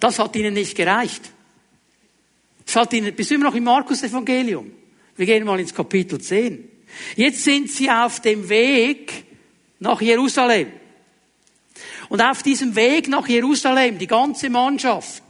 [0.00, 1.30] Das hat ihnen nicht gereicht.
[2.64, 4.72] Das hat ihnen, bist du immer noch im Markus-Evangelium?
[5.16, 6.68] Wir gehen mal ins Kapitel 10.
[7.16, 9.24] Jetzt sind sie auf dem Weg
[9.78, 10.68] nach Jerusalem.
[12.12, 15.22] Und auf diesem Weg nach Jerusalem, die ganze Mannschaft,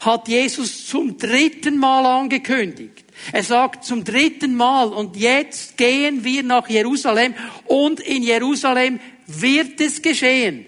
[0.00, 3.04] hat Jesus zum dritten Mal angekündigt.
[3.30, 7.34] Er sagt zum dritten Mal, und jetzt gehen wir nach Jerusalem
[7.66, 10.66] und in Jerusalem wird es geschehen.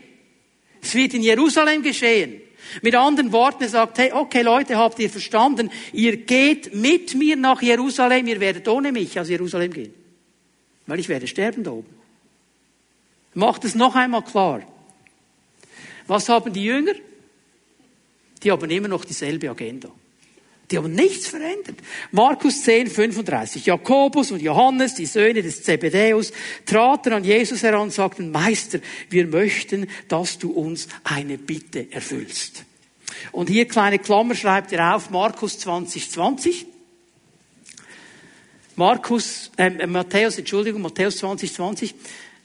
[0.80, 2.40] Es wird in Jerusalem geschehen.
[2.80, 5.72] Mit anderen Worten, er sagt, hey, okay Leute, habt ihr verstanden?
[5.92, 9.94] Ihr geht mit mir nach Jerusalem, ihr werdet ohne mich aus Jerusalem gehen.
[10.86, 11.92] Weil ich werde sterben da oben.
[13.34, 14.62] Macht es noch einmal klar.
[16.06, 16.94] Was haben die Jünger?
[18.42, 19.90] Die haben immer noch dieselbe Agenda.
[20.70, 21.76] Die haben nichts verändert.
[22.10, 23.66] Markus 10, 35.
[23.66, 26.32] Jakobus und Johannes, die Söhne des Zebedäus,
[26.64, 32.64] traten an Jesus heran und sagten, Meister, wir möchten, dass du uns eine Bitte erfüllst.
[33.30, 36.66] Und hier kleine Klammer schreibt ihr auf, Markus 20, 20.
[38.74, 41.94] Markus, äh, Matthäus, Entschuldigung, Matthäus 20, 20,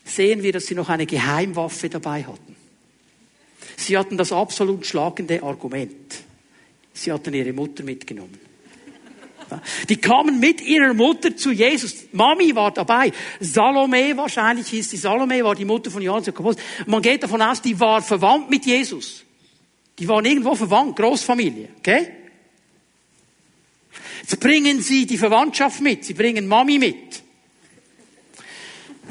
[0.06, 2.56] sehen wir, dass sie noch eine Geheimwaffe dabei hatten.
[3.82, 6.16] Sie hatten das absolut schlagende Argument.
[6.94, 8.40] Sie hatten ihre Mutter mitgenommen.
[9.90, 12.06] Die kamen mit ihrer Mutter zu Jesus.
[12.14, 13.12] Mami war dabei.
[13.40, 16.56] Salome wahrscheinlich hieß die Salome, war die Mutter von Johannes Jakobus.
[16.86, 19.24] Man geht davon aus, die war verwandt mit Jesus.
[20.00, 22.12] Die waren irgendwo verwandt, Großfamilie, okay?
[24.22, 27.22] Jetzt bringen sie die Verwandtschaft mit, sie bringen Mami mit.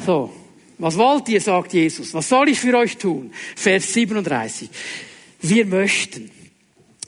[0.06, 0.32] So,
[0.80, 3.32] was wollt ihr, sagt Jesus, was soll ich für euch tun?
[3.54, 4.68] Vers 37.
[5.42, 6.30] Wir möchten,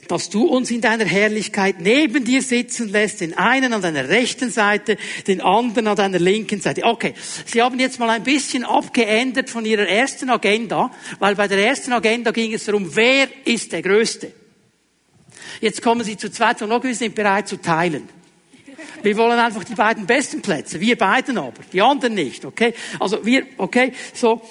[0.07, 4.51] dass du uns in deiner Herrlichkeit neben dir sitzen lässt, den einen an deiner rechten
[4.51, 6.83] Seite, den anderen an deiner linken Seite.
[6.83, 7.13] Okay,
[7.45, 11.93] Sie haben jetzt mal ein bisschen abgeändert von Ihrer ersten Agenda, weil bei der ersten
[11.93, 14.31] Agenda ging es darum, wer ist der Größte.
[15.61, 18.07] Jetzt kommen Sie zu zweit und wir sind bereit zu teilen.
[19.01, 20.79] Wir wollen einfach die beiden besten Plätze.
[20.79, 21.61] Wir beiden aber.
[21.71, 22.73] Die anderen nicht, okay?
[22.99, 23.93] Also wir, okay?
[24.13, 24.41] So.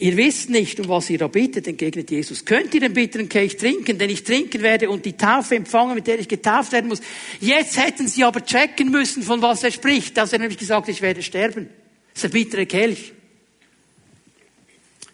[0.00, 2.44] Ihr wisst nicht, um was ihr da bittet, entgegnet Jesus.
[2.44, 6.06] Könnt ihr den bitteren Kelch trinken, den ich trinken werde und die Taufe empfangen, mit
[6.06, 7.00] der ich getauft werden muss?
[7.40, 10.16] Jetzt hätten sie aber checken müssen, von was er spricht.
[10.16, 11.68] Da hat er nämlich gesagt, ich werde sterben.
[12.14, 13.12] Das ist der bittere Kelch.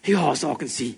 [0.04, 0.96] Ja, sagen sie.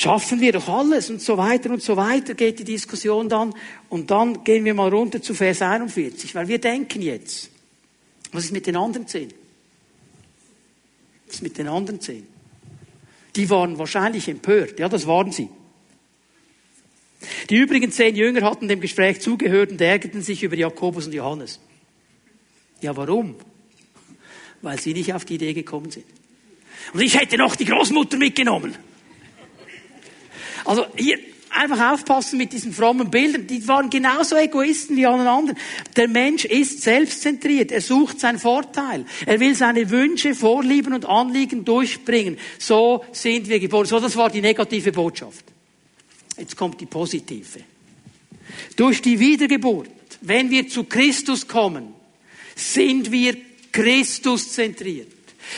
[0.00, 3.52] Schaffen wir doch alles und so weiter und so weiter geht die Diskussion dann.
[3.90, 7.50] Und dann gehen wir mal runter zu Vers 41, weil wir denken jetzt,
[8.32, 9.28] was ist mit den anderen zehn?
[11.26, 12.26] Was ist mit den anderen zehn?
[13.36, 14.78] Die waren wahrscheinlich empört.
[14.78, 15.50] Ja, das waren sie.
[17.50, 21.60] Die übrigen zehn Jünger hatten dem Gespräch zugehört und ärgerten sich über Jakobus und Johannes.
[22.80, 23.34] Ja, warum?
[24.62, 26.06] Weil sie nicht auf die Idee gekommen sind.
[26.94, 28.74] Und ich hätte noch die Großmutter mitgenommen.
[30.64, 31.18] Also hier
[31.50, 33.46] einfach aufpassen mit diesen frommen Bildern.
[33.46, 35.58] Die waren genauso Egoisten wie alle anderen.
[35.96, 37.72] Der Mensch ist selbstzentriert.
[37.72, 39.04] Er sucht seinen Vorteil.
[39.26, 42.38] Er will seine Wünsche, Vorlieben und Anliegen durchbringen.
[42.58, 43.86] So sind wir geboren.
[43.86, 45.44] So, das war die negative Botschaft.
[46.38, 47.60] Jetzt kommt die positive.
[48.76, 49.90] Durch die Wiedergeburt,
[50.22, 51.94] wenn wir zu Christus kommen,
[52.54, 53.36] sind wir
[53.72, 55.08] Christus zentriert.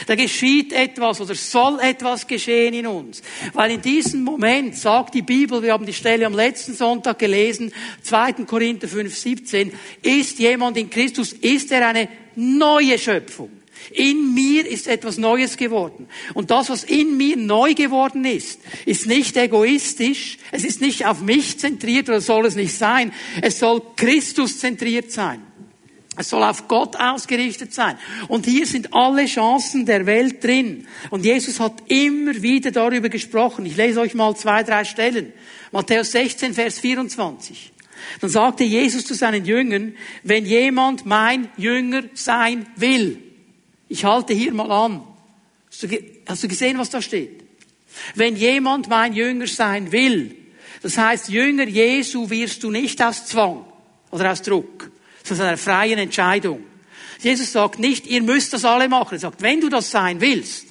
[0.06, 3.22] Da geschieht etwas oder soll etwas geschehen in uns.
[3.52, 7.72] Weil in diesem Moment sagt die Bibel, wir haben die Stelle am letzten Sonntag gelesen,
[8.02, 8.32] 2.
[8.44, 13.50] Korinther 5, 17, ist jemand in Christus, ist er eine neue Schöpfung.
[13.90, 16.08] In mir ist etwas Neues geworden.
[16.34, 21.20] Und das, was in mir neu geworden ist, ist nicht egoistisch, es ist nicht auf
[21.20, 25.42] mich zentriert oder soll es nicht sein, es soll Christus zentriert sein.
[26.16, 27.98] Es soll auf Gott ausgerichtet sein.
[28.28, 30.86] Und hier sind alle Chancen der Welt drin.
[31.08, 33.64] Und Jesus hat immer wieder darüber gesprochen.
[33.64, 35.32] Ich lese euch mal zwei, drei Stellen.
[35.70, 37.72] Matthäus 16, Vers 24.
[38.20, 43.22] Dann sagte Jesus zu seinen Jüngern, wenn jemand mein Jünger sein will,
[43.88, 45.02] ich halte hier mal an.
[46.26, 47.42] Hast du gesehen, was da steht?
[48.14, 50.36] Wenn jemand mein Jünger sein will,
[50.82, 53.64] das heißt, Jünger Jesu wirst du nicht aus Zwang
[54.10, 54.91] oder aus Druck
[55.24, 56.64] zu seiner freien Entscheidung.
[57.20, 59.14] Jesus sagt nicht, ihr müsst das alle machen.
[59.14, 60.66] Er sagt, wenn du das sein willst,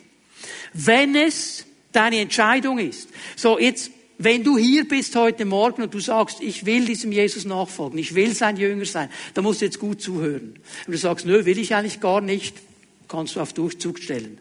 [0.73, 3.09] wenn es deine Entscheidung ist.
[3.35, 7.45] So, jetzt, wenn du hier bist heute Morgen und du sagst, ich will diesem Jesus
[7.45, 10.59] nachfolgen, ich will sein Jünger sein, dann musst du jetzt gut zuhören.
[10.85, 12.55] Und du sagst, nö, will ich eigentlich gar nicht,
[13.07, 14.37] kannst du auf Durchzug stellen.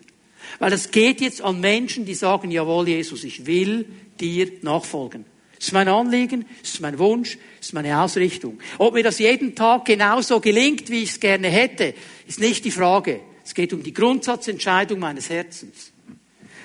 [0.59, 3.87] Weil es geht jetzt an Menschen, die sagen, jawohl, Jesus, ich will
[4.21, 5.25] dir nachfolgen.
[5.61, 8.59] Das ist mein Anliegen, das ist mein Wunsch, das ist meine Ausrichtung.
[8.79, 11.93] Ob mir das jeden Tag genauso gelingt, wie ich es gerne hätte,
[12.27, 13.21] ist nicht die Frage.
[13.45, 15.93] Es geht um die Grundsatzentscheidung meines Herzens.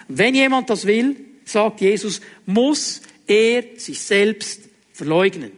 [0.08, 4.62] Und wenn jemand das will, sagt Jesus, muss er sich selbst
[4.94, 5.52] verleugnen.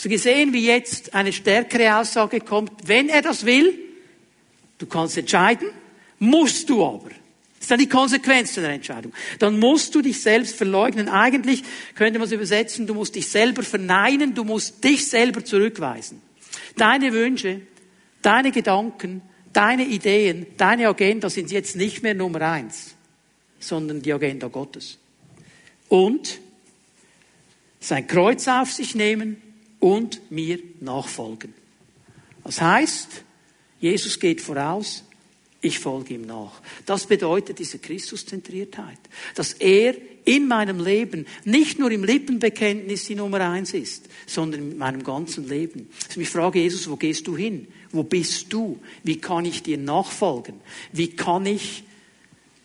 [0.00, 2.70] Du gesehen, wie jetzt eine stärkere Aussage kommt?
[2.86, 3.76] Wenn er das will,
[4.78, 5.70] du kannst entscheiden,
[6.20, 7.10] musst du aber.
[7.60, 9.12] Das ist dann die Konsequenz deiner Entscheidung.
[9.38, 11.10] Dann musst du dich selbst verleugnen.
[11.10, 11.62] Eigentlich
[11.94, 16.22] könnte man es übersetzen, du musst dich selber verneinen, du musst dich selber zurückweisen.
[16.76, 17.60] Deine Wünsche,
[18.22, 19.20] deine Gedanken,
[19.52, 22.94] deine Ideen, deine Agenda sind jetzt nicht mehr Nummer eins,
[23.58, 24.98] sondern die Agenda Gottes.
[25.90, 26.40] Und
[27.78, 29.36] sein Kreuz auf sich nehmen
[29.80, 31.52] und mir nachfolgen.
[32.42, 33.22] Das heißt,
[33.80, 35.04] Jesus geht voraus,
[35.60, 36.60] ich folge ihm nach.
[36.86, 38.98] Das bedeutet diese Christuszentriertheit,
[39.34, 39.94] dass er
[40.24, 45.48] in meinem Leben nicht nur im Lippenbekenntnis die Nummer eins ist, sondern in meinem ganzen
[45.48, 45.88] Leben.
[46.08, 47.68] Also ich frage Jesus, wo gehst du hin?
[47.90, 48.78] Wo bist du?
[49.02, 50.60] Wie kann ich dir nachfolgen?
[50.92, 51.84] Wie kann ich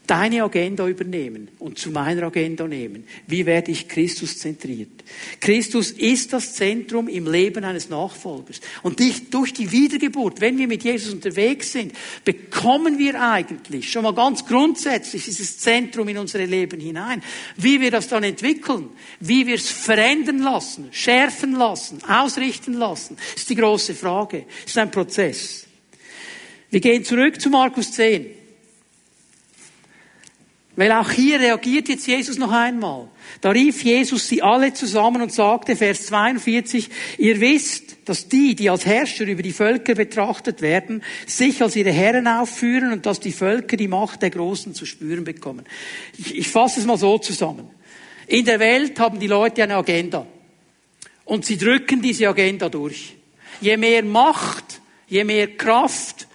[0.09, 3.05] deine Agenda übernehmen und zu meiner Agenda nehmen?
[3.27, 5.03] Wie werde ich Christus zentriert?
[5.39, 8.61] Christus ist das Zentrum im Leben eines Nachfolgers.
[8.83, 9.01] Und
[9.31, 11.93] durch die Wiedergeburt, wenn wir mit Jesus unterwegs sind,
[12.23, 17.23] bekommen wir eigentlich schon mal ganz grundsätzlich dieses Zentrum in unsere Leben hinein.
[17.57, 18.89] Wie wir das dann entwickeln,
[19.19, 24.45] wie wir es verändern lassen, schärfen lassen, ausrichten lassen, ist die große Frage.
[24.65, 25.65] Ist ein Prozess.
[26.69, 28.44] Wir gehen zurück zu Markus 10.
[30.75, 33.07] Weil auch hier reagiert jetzt Jesus noch einmal.
[33.39, 38.69] Da rief Jesus sie alle zusammen und sagte, Vers 42, ihr wisst, dass die, die
[38.69, 43.31] als Herrscher über die Völker betrachtet werden, sich als ihre Herren aufführen und dass die
[43.31, 45.65] Völker die Macht der Großen zu spüren bekommen.
[46.17, 47.69] Ich, ich fasse es mal so zusammen.
[48.27, 50.27] In der Welt haben die Leute eine Agenda.
[51.23, 53.15] Und sie drücken diese Agenda durch.
[53.61, 56.27] Je mehr Macht, je mehr Kraft,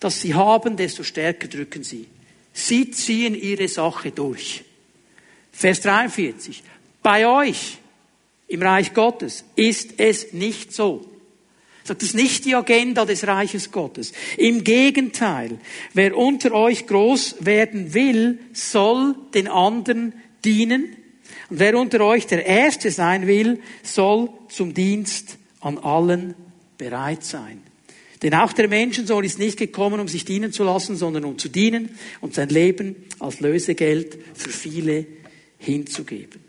[0.00, 2.06] das sie haben, desto stärker drücken sie.
[2.52, 4.64] Sie ziehen ihre Sache durch.
[5.52, 6.62] Vers 43.
[7.02, 7.78] Bei euch
[8.48, 11.08] im Reich Gottes ist es nicht so.
[11.86, 14.12] Das ist nicht die Agenda des Reiches Gottes.
[14.36, 15.58] Im Gegenteil,
[15.94, 20.12] wer unter euch groß werden will, soll den anderen
[20.44, 20.96] dienen.
[21.50, 26.34] Und wer unter euch der Erste sein will, soll zum Dienst an allen
[26.78, 27.62] bereit sein.
[28.22, 31.48] Denn auch der Menschensohn ist nicht gekommen, um sich dienen zu lassen, sondern um zu
[31.48, 35.06] dienen und sein Leben als Lösegeld für viele
[35.58, 36.40] hinzugeben.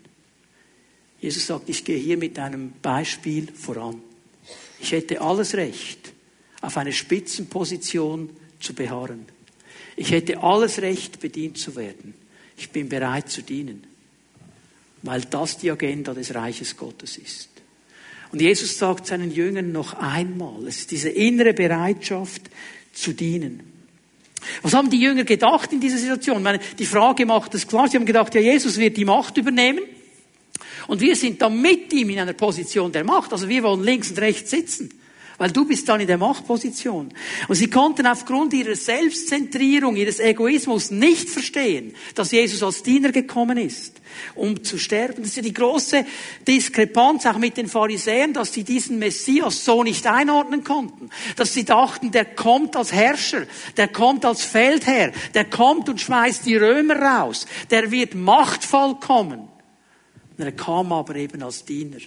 [1.20, 4.00] Jesus sagt, ich gehe hier mit einem Beispiel voran.
[4.80, 6.12] Ich hätte alles Recht,
[6.60, 9.26] auf eine Spitzenposition zu beharren.
[9.96, 12.14] Ich hätte alles Recht, bedient zu werden.
[12.56, 13.84] Ich bin bereit zu dienen,
[15.02, 17.53] weil das die Agenda des Reiches Gottes ist.
[18.34, 22.42] Und Jesus sagt seinen Jüngern noch einmal, es ist diese innere Bereitschaft
[22.92, 23.60] zu dienen.
[24.62, 26.42] Was haben die Jünger gedacht in dieser Situation?
[26.42, 27.86] meine, die Frage macht es klar.
[27.86, 29.84] Sie haben gedacht, ja, Jesus wird die Macht übernehmen.
[30.88, 33.32] Und wir sind dann mit ihm in einer Position der Macht.
[33.32, 34.90] Also wir wollen links und rechts sitzen.
[35.44, 37.12] Weil du bist dann in der Machtposition.
[37.48, 43.58] Und sie konnten aufgrund ihrer Selbstzentrierung, ihres Egoismus nicht verstehen, dass Jesus als Diener gekommen
[43.58, 44.00] ist,
[44.34, 45.16] um zu sterben.
[45.18, 46.06] Das ist ja die große
[46.48, 51.10] Diskrepanz auch mit den Pharisäern, dass sie diesen Messias so nicht einordnen konnten.
[51.36, 53.42] Dass sie dachten, der kommt als Herrscher,
[53.76, 59.40] der kommt als Feldherr, der kommt und schmeißt die Römer raus, der wird machtvoll kommen.
[60.38, 61.98] Und er kam aber eben als Diener.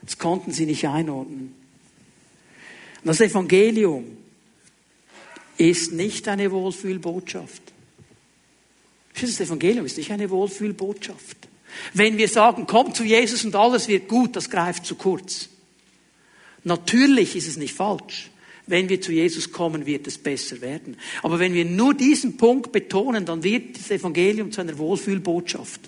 [0.00, 1.65] Das konnten sie nicht einordnen.
[3.06, 4.04] Das Evangelium
[5.56, 7.62] ist nicht eine Wohlfühlbotschaft.
[9.20, 11.36] Das Evangelium ist nicht eine Wohlfühlbotschaft.
[11.94, 15.48] Wenn wir sagen, komm zu Jesus und alles wird gut, das greift zu kurz.
[16.64, 18.32] Natürlich ist es nicht falsch.
[18.66, 20.96] Wenn wir zu Jesus kommen, wird es besser werden.
[21.22, 25.80] Aber wenn wir nur diesen Punkt betonen, dann wird das Evangelium zu einer Wohlfühlbotschaft.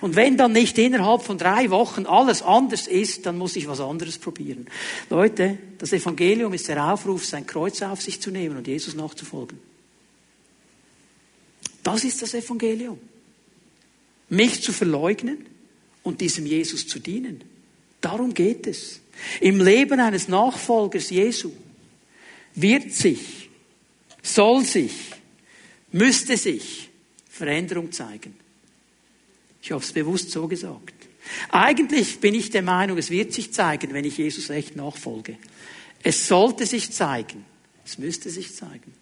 [0.00, 3.80] Und wenn dann nicht innerhalb von drei Wochen alles anders ist, dann muss ich was
[3.80, 4.66] anderes probieren.
[5.10, 9.58] Leute, das Evangelium ist der Aufruf, sein Kreuz auf sich zu nehmen und Jesus nachzufolgen.
[11.82, 12.98] Das ist das Evangelium.
[14.28, 15.46] Mich zu verleugnen
[16.02, 17.42] und diesem Jesus zu dienen.
[18.00, 19.00] Darum geht es.
[19.40, 21.52] Im Leben eines Nachfolgers Jesu
[22.54, 23.48] wird sich,
[24.22, 24.92] soll sich,
[25.92, 26.88] müsste sich
[27.28, 28.34] Veränderung zeigen.
[29.68, 30.94] Ich habe es bewusst so gesagt.
[31.50, 35.36] Eigentlich bin ich der Meinung, es wird sich zeigen, wenn ich Jesus echt nachfolge.
[36.02, 37.44] Es sollte sich zeigen.
[37.84, 38.94] Es müsste sich zeigen,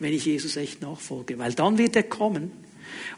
[0.00, 1.38] wenn ich Jesus echt nachfolge.
[1.38, 2.50] Weil dann wird er kommen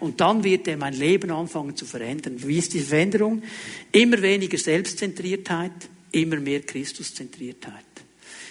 [0.01, 2.47] und dann wird er mein Leben anfangen zu verändern.
[2.47, 3.43] Wie ist die Veränderung?
[3.91, 5.73] Immer weniger Selbstzentriertheit,
[6.13, 7.87] immer mehr Christuszentriertheit.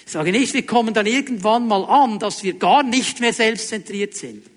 [0.03, 4.15] Ich sage nicht, wir kommen dann irgendwann mal an, dass wir gar nicht mehr selbstzentriert
[4.15, 4.56] sind.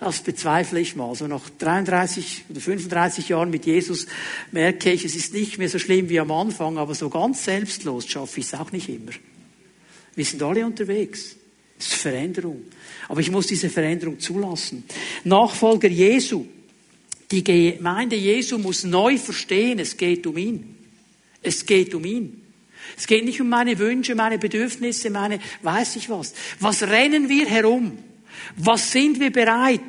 [0.00, 1.14] Das bezweifle ich mal.
[1.14, 4.06] So nach 33 oder 35 Jahren mit Jesus
[4.50, 8.08] merke ich, es ist nicht mehr so schlimm wie am Anfang, aber so ganz selbstlos
[8.08, 9.12] schaffe ich es auch nicht immer.
[10.16, 11.36] Wir sind alle unterwegs.
[11.78, 12.62] Es ist Veränderung.
[13.08, 14.84] Aber ich muss diese Veränderung zulassen.
[15.24, 16.46] Nachfolger Jesu.
[17.30, 20.76] Die Gemeinde Jesu muss neu verstehen, es geht um ihn.
[21.42, 22.42] Es geht um ihn.
[22.96, 26.34] Es geht nicht um meine Wünsche, meine Bedürfnisse, meine, weiß ich was.
[26.58, 27.98] Was rennen wir herum?
[28.56, 29.80] Was sind wir bereit?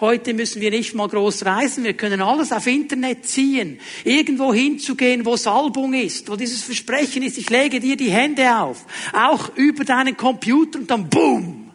[0.00, 1.84] Heute müssen wir nicht mal groß reisen.
[1.84, 3.78] Wir können alles auf Internet ziehen.
[4.04, 8.86] Irgendwo hinzugehen, wo Salbung ist, wo dieses Versprechen ist, ich lege dir die Hände auf.
[9.12, 11.70] Auch über deinen Computer und dann boom.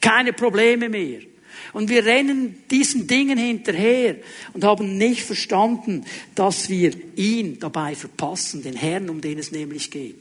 [0.00, 1.20] Keine Probleme mehr.
[1.74, 4.16] Und wir rennen diesen Dingen hinterher
[4.54, 9.90] und haben nicht verstanden, dass wir ihn dabei verpassen, den Herrn, um den es nämlich
[9.90, 10.14] geht.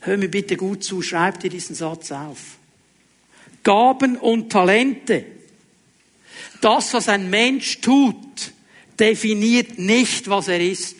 [0.00, 2.56] Hör mir bitte gut zu, schreib dir diesen Satz auf.
[3.64, 5.24] Gaben und Talente.
[6.60, 8.52] Das, was ein Mensch tut,
[8.98, 10.96] definiert nicht, was er ist.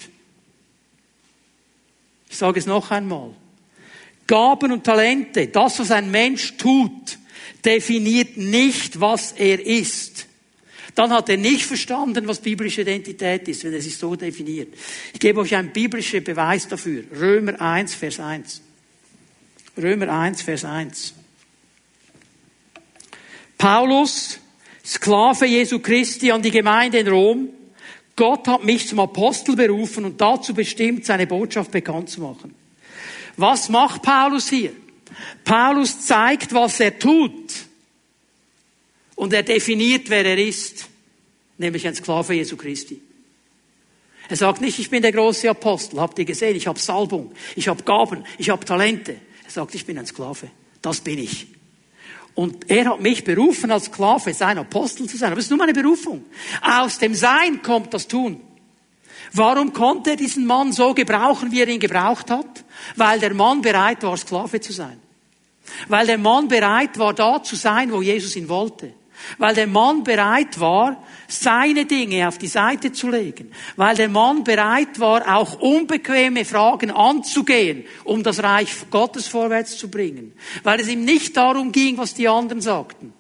[2.28, 3.30] Ich sage es noch einmal.
[4.26, 7.18] Gaben und Talente, das, was ein Mensch tut,
[7.64, 10.26] definiert nicht, was er ist.
[10.94, 14.72] Dann hat er nicht verstanden, was biblische Identität ist, wenn er sich so definiert.
[15.12, 17.04] Ich gebe euch einen biblischen Beweis dafür.
[17.18, 18.62] Römer 1, Vers 1.
[19.76, 21.14] Römer 1, Vers 1.
[23.64, 24.38] Paulus,
[24.84, 27.48] Sklave Jesu Christi an die Gemeinde in Rom.
[28.14, 32.54] Gott hat mich zum Apostel berufen und dazu bestimmt, seine Botschaft bekannt zu machen.
[33.38, 34.74] Was macht Paulus hier?
[35.44, 37.54] Paulus zeigt, was er tut.
[39.14, 40.84] Und er definiert, wer er ist.
[41.56, 43.00] Nämlich ein Sklave Jesu Christi.
[44.28, 46.00] Er sagt nicht, ich bin der große Apostel.
[46.00, 46.54] Habt ihr gesehen?
[46.54, 49.16] Ich habe Salbung, ich habe Gaben, ich habe Talente.
[49.42, 50.50] Er sagt, ich bin ein Sklave.
[50.82, 51.46] Das bin ich.
[52.34, 55.30] Und er hat mich berufen, als Sklave sein Apostel zu sein.
[55.30, 56.24] Aber es ist nur meine Berufung.
[56.60, 58.40] Aus dem Sein kommt das Tun.
[59.32, 62.64] Warum konnte er diesen Mann so gebrauchen, wie er ihn gebraucht hat?
[62.96, 65.00] Weil der Mann bereit war, Sklave zu sein.
[65.88, 68.92] Weil der Mann bereit war, da zu sein, wo Jesus ihn wollte.
[69.38, 73.52] Weil der Mann bereit war, seine Dinge auf die Seite zu legen.
[73.76, 79.90] Weil der Mann bereit war, auch unbequeme Fragen anzugehen, um das Reich Gottes vorwärts zu
[79.90, 80.32] bringen.
[80.62, 83.12] Weil es ihm nicht darum ging, was die anderen sagten,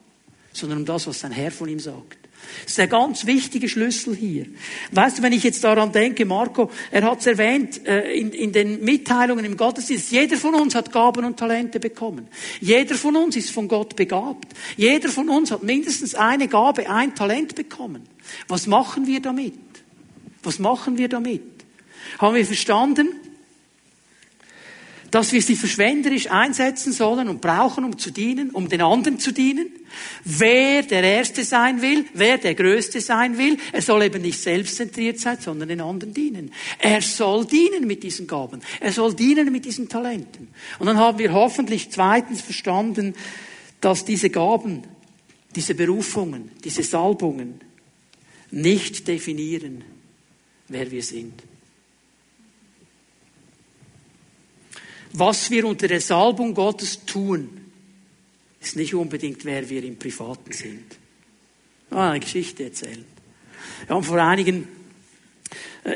[0.52, 2.23] sondern um das, was sein Herr von ihm sagt.
[2.62, 4.46] Das ist der ganz wichtige Schlüssel hier.
[4.92, 8.52] Weißt du, wenn ich jetzt daran denke, Marco, er hat es erwähnt äh, in, in
[8.52, 12.28] den Mitteilungen im Gottesdienst, jeder von uns hat Gaben und Talente bekommen.
[12.60, 14.52] Jeder von uns ist von Gott begabt.
[14.76, 18.02] Jeder von uns hat mindestens eine Gabe, ein Talent bekommen.
[18.48, 19.54] Was machen wir damit?
[20.42, 21.42] Was machen wir damit?
[22.18, 23.08] Haben wir verstanden?
[25.14, 29.32] Dass wir sie verschwenderisch einsetzen sollen und brauchen, um zu dienen, um den anderen zu
[29.32, 29.68] dienen.
[30.24, 35.20] Wer der Erste sein will, wer der Größte sein will, er soll eben nicht selbstzentriert
[35.20, 36.50] sein, sondern den anderen dienen.
[36.80, 38.60] Er soll dienen mit diesen Gaben.
[38.80, 40.48] Er soll dienen mit diesen Talenten.
[40.80, 43.14] Und dann haben wir hoffentlich zweitens verstanden,
[43.80, 44.82] dass diese Gaben,
[45.54, 47.60] diese Berufungen, diese Salbungen
[48.50, 49.84] nicht definieren,
[50.66, 51.34] wer wir sind.
[55.14, 57.70] Was wir unter der Salbung Gottes tun,
[58.60, 60.96] ist nicht unbedingt, wer wir im Privaten sind.
[61.90, 63.04] Ich eine Geschichte erzählen.
[63.86, 64.66] Wir haben vor einigen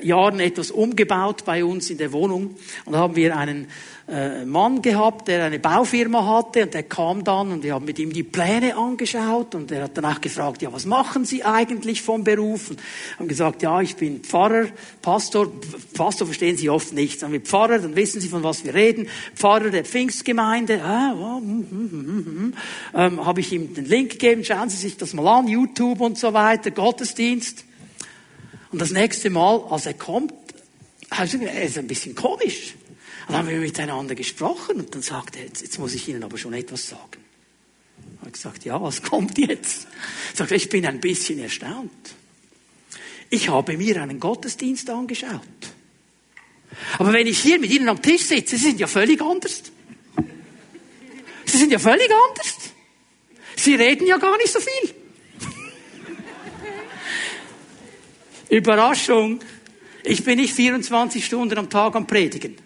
[0.03, 3.68] Jahren etwas umgebaut bei uns in der Wohnung und da haben wir einen
[4.09, 7.99] äh, Mann gehabt, der eine Baufirma hatte und der kam dann und wir haben mit
[7.99, 12.24] ihm die Pläne angeschaut und er hat danach gefragt, ja, was machen Sie eigentlich vom
[12.24, 12.70] Beruf?
[12.70, 12.80] Und
[13.18, 14.68] haben gesagt, ja, ich bin Pfarrer,
[15.03, 15.53] Pastor.
[15.93, 17.22] Pastor verstehen Sie oft nicht.
[17.22, 19.09] Dann wir Pfarrer, dann wissen Sie, von was wir reden.
[19.34, 20.82] Pfarrer der Pfingstgemeinde.
[20.82, 22.55] Ah, oh, mm, mm, mm,
[22.95, 26.16] ähm, habe ich ihm den Link gegeben, schauen Sie sich das mal an, YouTube und
[26.16, 27.67] so weiter, Gottesdienst.
[28.70, 30.32] Und das nächste Mal, als er kommt,
[31.10, 32.74] also, er ist ein bisschen komisch.
[33.26, 36.38] Dann haben wir miteinander gesprochen und dann sagte er, jetzt, jetzt muss ich Ihnen aber
[36.38, 37.24] schon etwas sagen.
[38.14, 39.86] Ich habe gesagt, ja, was kommt jetzt?
[40.32, 41.90] Ich sagte, ich bin ein bisschen erstaunt.
[43.30, 45.42] Ich habe mir einen Gottesdienst angeschaut.
[46.98, 49.62] Aber wenn ich hier mit Ihnen am Tisch sitze, Sie sind ja völlig anders.
[51.44, 52.54] Sie sind ja völlig anders.
[53.56, 54.94] Sie reden ja gar nicht so viel.
[58.51, 59.40] Überraschung.
[60.05, 62.57] Ich bin nicht 24 Stunden am Tag am Predigen.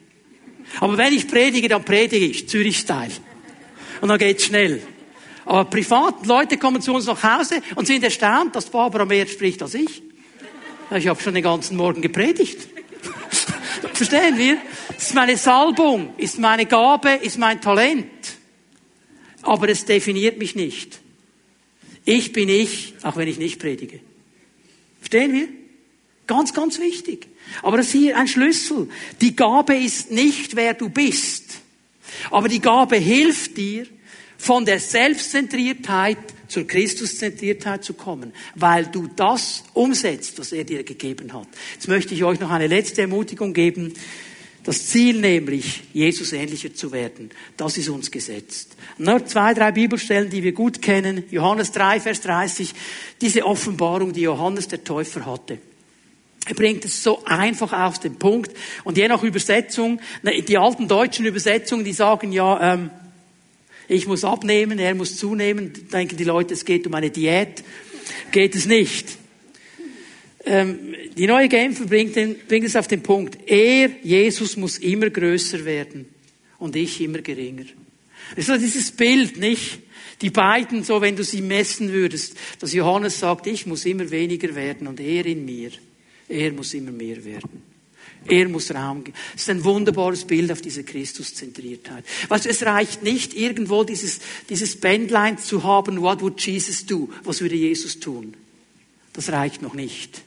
[0.80, 3.12] Aber wenn ich predige, dann predige ich Zürich-Style.
[4.00, 4.82] Und dann geht's schnell.
[5.44, 9.60] Aber privat, Leute kommen zu uns nach Hause und sind erstaunt, dass Barbara mehr spricht
[9.62, 10.02] als ich.
[10.94, 12.68] Ich habe schon den ganzen Morgen gepredigt.
[13.94, 14.58] Verstehen wir?
[14.96, 18.08] Es ist meine Salbung, ist meine Gabe, ist mein Talent.
[19.42, 21.00] Aber es definiert mich nicht.
[22.04, 24.00] Ich bin ich, auch wenn ich nicht predige.
[25.00, 25.48] Verstehen wir?
[26.32, 27.26] Ganz, ganz wichtig.
[27.62, 28.88] Aber das ist hier ein Schlüssel.
[29.20, 31.44] Die Gabe ist nicht, wer du bist.
[32.30, 33.86] Aber die Gabe hilft dir,
[34.38, 36.16] von der Selbstzentriertheit
[36.48, 41.48] zur Christuszentriertheit zu kommen, weil du das umsetzt, was er dir gegeben hat.
[41.74, 43.92] Jetzt möchte ich euch noch eine letzte Ermutigung geben.
[44.64, 47.28] Das Ziel nämlich, Jesus ähnlicher zu werden,
[47.58, 48.74] das ist uns gesetzt.
[48.96, 51.24] Nur zwei, drei Bibelstellen, die wir gut kennen.
[51.30, 52.72] Johannes 3, Vers 30,
[53.20, 55.58] diese Offenbarung, die Johannes der Täufer hatte.
[56.46, 58.50] Er bringt es so einfach auf den Punkt.
[58.84, 62.90] Und je nach Übersetzung, die alten deutschen Übersetzungen, die sagen ja, ähm,
[63.88, 65.72] ich muss abnehmen, er muss zunehmen.
[65.92, 67.62] Denken die Leute, es geht um eine Diät.
[68.32, 69.18] Geht es nicht.
[70.44, 72.14] Ähm, die neue Genfer bringt,
[72.48, 73.38] bringt es auf den Punkt.
[73.46, 76.06] Er, Jesus, muss immer größer werden
[76.58, 77.64] und ich immer geringer.
[78.34, 79.80] Das ist dieses Bild, nicht?
[80.20, 84.54] Die beiden, so wenn du sie messen würdest, dass Johannes sagt, ich muss immer weniger
[84.54, 85.70] werden und er in mir,
[86.32, 87.62] er muss immer mehr werden.
[88.26, 89.16] Er muss Raum geben.
[89.32, 92.04] Das ist ein wunderbares Bild auf diese Christuszentriertheit.
[92.28, 97.08] Weißt du, es reicht nicht, irgendwo dieses, dieses Bändlein zu haben, what would Jesus do?
[97.24, 98.34] Was würde Jesus tun?
[99.12, 100.22] Das reicht noch nicht.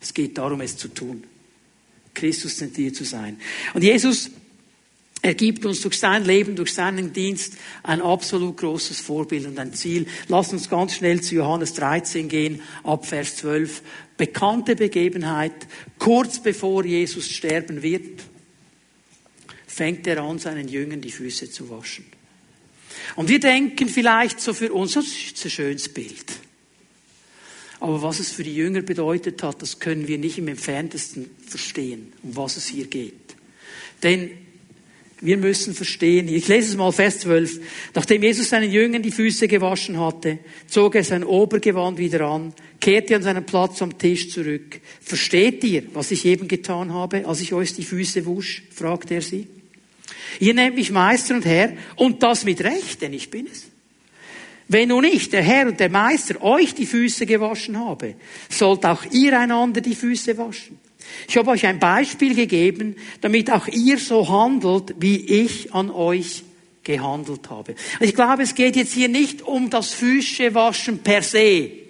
[0.00, 1.24] Es geht darum, es zu tun.
[2.14, 3.38] Christus zentriert zu sein.
[3.74, 4.30] Und Jesus
[5.22, 9.74] er gibt uns durch sein Leben, durch seinen Dienst ein absolut großes Vorbild und ein
[9.74, 10.06] Ziel.
[10.28, 13.82] Lass uns ganz schnell zu Johannes 13 gehen, ab Vers 12.
[14.16, 15.52] Bekannte Begebenheit,
[15.98, 18.22] kurz bevor Jesus sterben wird,
[19.66, 22.06] fängt er an, seinen Jüngern die Füße zu waschen.
[23.14, 26.24] Und wir denken vielleicht so für uns, das ist ein schönes Bild.
[27.78, 32.12] Aber was es für die Jünger bedeutet hat, das können wir nicht im entferntesten verstehen,
[32.22, 33.36] um was es hier geht.
[34.02, 34.30] Denn
[35.20, 37.60] wir müssen verstehen, ich lese es mal Vers 12.
[37.94, 43.16] Nachdem Jesus seinen Jüngern die Füße gewaschen hatte, zog er sein Obergewand wieder an, kehrte
[43.16, 44.78] an seinen Platz am Tisch zurück.
[45.00, 48.62] Versteht ihr, was ich eben getan habe, als ich euch die Füße wusch?
[48.70, 49.46] fragte er sie.
[50.38, 53.64] Ihr nennt mich Meister und Herr, und das mit Recht, denn ich bin es.
[54.68, 58.16] Wenn nun ich, der Herr und der Meister, euch die Füße gewaschen habe,
[58.50, 60.78] sollt auch ihr einander die Füße waschen.
[61.28, 66.44] Ich habe euch ein Beispiel gegeben, damit auch ihr so handelt, wie ich an euch
[66.82, 67.74] gehandelt habe.
[68.00, 71.85] Ich glaube, es geht jetzt hier nicht um das Füßewaschen per se.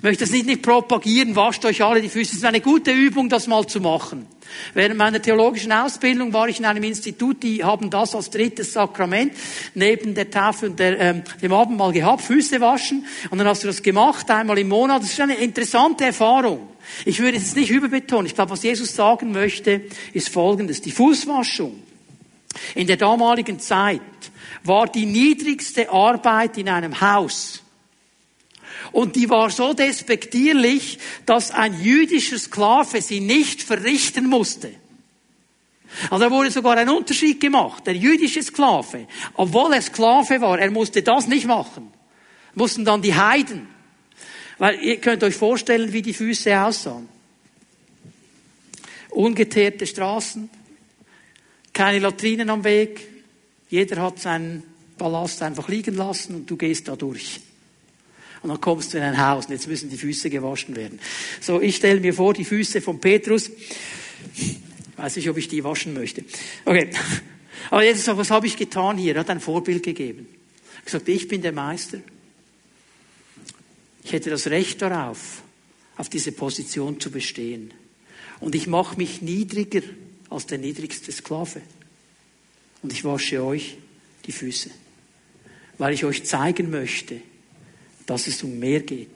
[0.00, 2.30] Ich möchte das nicht, nicht propagieren, wascht euch alle die Füße.
[2.30, 4.24] Es ist eine gute Übung, das mal zu machen.
[4.72, 9.34] Während meiner theologischen Ausbildung war ich in einem Institut, die haben das als drittes Sakrament
[9.74, 13.04] neben der Tafel und der, ähm, dem Abendmahl gehabt, Füße waschen.
[13.28, 15.02] Und dann hast du das gemacht, einmal im Monat.
[15.02, 16.66] Das ist eine interessante Erfahrung.
[17.04, 18.24] Ich würde es nicht überbetonen.
[18.24, 19.82] Ich glaube, was Jesus sagen möchte,
[20.14, 20.80] ist Folgendes.
[20.80, 21.74] Die Fußwaschung
[22.74, 24.00] in der damaligen Zeit
[24.64, 27.62] war die niedrigste Arbeit in einem Haus.
[28.92, 34.72] Und die war so despektierlich, dass ein jüdischer Sklave sie nicht verrichten musste.
[36.08, 37.86] Also da wurde sogar ein Unterschied gemacht.
[37.86, 41.90] Der jüdische Sklave, obwohl er Sklave war, er musste das nicht machen.
[42.54, 43.68] Mussten dann die Heiden.
[44.58, 47.08] Weil ihr könnt euch vorstellen, wie die Füße aussahen.
[49.10, 50.48] Ungeteerte Straßen,
[51.72, 53.08] keine Latrinen am Weg,
[53.68, 54.62] jeder hat seinen
[54.98, 57.40] Ballast einfach liegen lassen und du gehst da durch.
[58.42, 60.98] Und dann kommst du in ein Haus und jetzt müssen die Füße gewaschen werden.
[61.40, 63.50] So, ich stelle mir vor, die Füße von Petrus.
[64.96, 66.24] Weiß nicht, ob ich die waschen möchte.
[66.64, 66.90] Okay.
[67.70, 69.14] Aber jetzt sagt, was habe ich getan hier?
[69.14, 70.26] Er hat ein Vorbild gegeben.
[70.72, 71.98] Er hat gesagt, ich bin der Meister.
[74.02, 75.42] Ich hätte das Recht darauf,
[75.96, 77.72] auf diese Position zu bestehen.
[78.40, 79.82] Und ich mache mich niedriger
[80.30, 81.60] als der niedrigste Sklave.
[82.82, 83.76] Und ich wasche euch
[84.24, 84.70] die Füße.
[85.76, 87.20] Weil ich euch zeigen möchte,
[88.06, 89.08] dass es um mehr geht.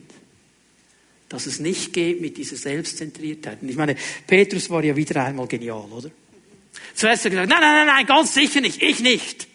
[1.29, 3.63] Dass es nicht geht mit dieser Selbstzentriertheit.
[3.63, 6.11] Und ich meine, Petrus war ja wieder einmal genial, oder?
[6.95, 9.49] Zuerst hat er gesagt, nein, nein, nein, nein, ganz sicher nicht, ich nicht.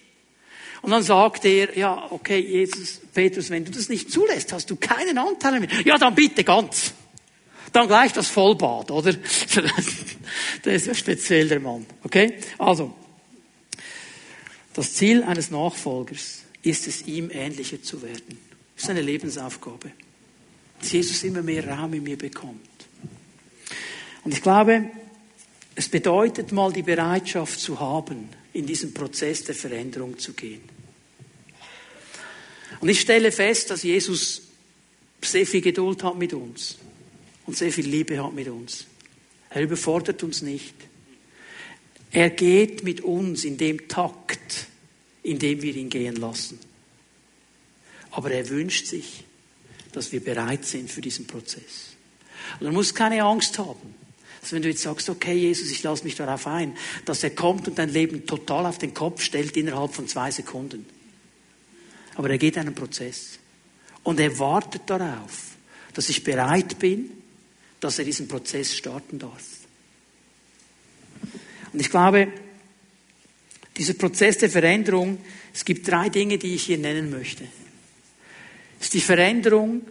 [0.81, 4.77] Und dann sagt er, ja, okay, Jesus, Petrus, wenn du das nicht zulässt, hast du
[4.77, 5.69] keinen Anteil mehr.
[5.83, 6.93] Ja, dann bitte ganz.
[7.73, 9.13] Dann gleich das Vollbad, oder?
[10.65, 11.85] Der ist ja speziell der Mann.
[12.03, 12.35] Okay?
[12.57, 12.93] Also,
[14.73, 18.39] das Ziel eines Nachfolgers ist es, ihm ähnlicher zu werden.
[18.79, 19.91] Das ist eine Lebensaufgabe.
[20.79, 22.61] Dass Jesus immer mehr Raum in mir bekommt.
[24.23, 24.89] Und ich glaube,
[25.75, 30.61] es bedeutet mal die Bereitschaft zu haben, in diesen Prozess der Veränderung zu gehen.
[32.79, 34.43] Und ich stelle fest, dass Jesus
[35.21, 36.77] sehr viel Geduld hat mit uns
[37.47, 38.85] und sehr viel Liebe hat mit uns.
[39.49, 40.73] Er überfordert uns nicht.
[42.11, 44.67] Er geht mit uns in dem Takt,
[45.21, 46.68] in dem wir ihn gehen lassen.
[48.11, 49.23] Aber er wünscht sich,
[49.91, 51.93] dass wir bereit sind für diesen Prozess.
[52.59, 53.95] Und du musst keine Angst haben.
[54.41, 57.67] Dass wenn du jetzt sagst, okay, Jesus, ich lasse mich darauf ein, dass er kommt
[57.67, 60.85] und dein Leben total auf den Kopf stellt innerhalb von zwei Sekunden.
[62.15, 63.39] Aber er geht einen Prozess.
[64.03, 65.57] Und er wartet darauf,
[65.93, 67.11] dass ich bereit bin,
[67.79, 69.43] dass er diesen Prozess starten darf.
[71.73, 72.31] Und ich glaube,
[73.77, 75.17] dieser Prozess der Veränderung,
[75.53, 77.45] es gibt drei Dinge, die ich hier nennen möchte
[78.79, 79.81] ist die Veränderung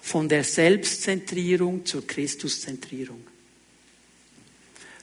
[0.00, 3.24] von der Selbstzentrierung zur Christuszentrierung.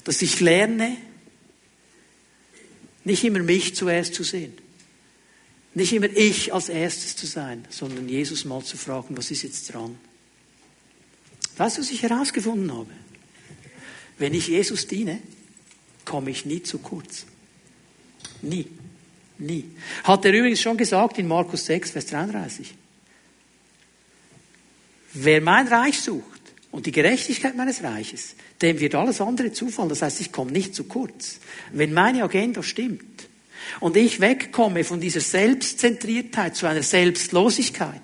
[0.04, 0.98] Dass ich lerne,
[3.04, 4.54] nicht immer mich zuerst zu sehen.
[5.74, 9.74] Nicht immer ich als erstes zu sein, sondern Jesus mal zu fragen, was ist jetzt
[9.74, 9.98] dran?
[11.58, 12.92] Weißt du, was ich herausgefunden habe?
[14.18, 15.20] Wenn ich Jesus diene,
[16.06, 17.26] komme ich nie zu kurz.
[18.42, 18.68] Nie.
[19.38, 19.66] Nie.
[20.04, 22.74] Hat er übrigens schon gesagt in Markus 6, Vers 33.
[25.14, 26.42] Wer mein Reich sucht
[26.72, 29.90] und die Gerechtigkeit meines Reiches, dem wird alles andere zufallen.
[29.90, 31.40] Das heißt, ich komme nicht zu kurz.
[31.72, 33.28] Wenn meine Agenda stimmt
[33.80, 38.02] und ich wegkomme von dieser Selbstzentriertheit zu einer Selbstlosigkeit,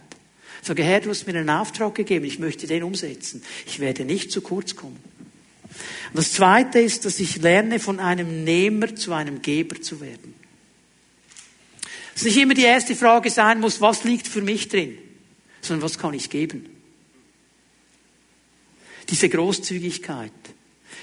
[0.62, 3.44] sage, Herr, du hast mir einen Auftrag gegeben, ich möchte den umsetzen.
[3.68, 5.00] Ich werde nicht zu kurz kommen.
[5.64, 10.34] Und das Zweite ist, dass ich lerne, von einem Nehmer zu einem Geber zu werden.
[12.14, 14.98] Dass nicht immer die erste Frage sein muss, was liegt für mich drin,
[15.62, 16.75] sondern was kann ich geben.
[19.10, 20.32] Diese Großzügigkeit.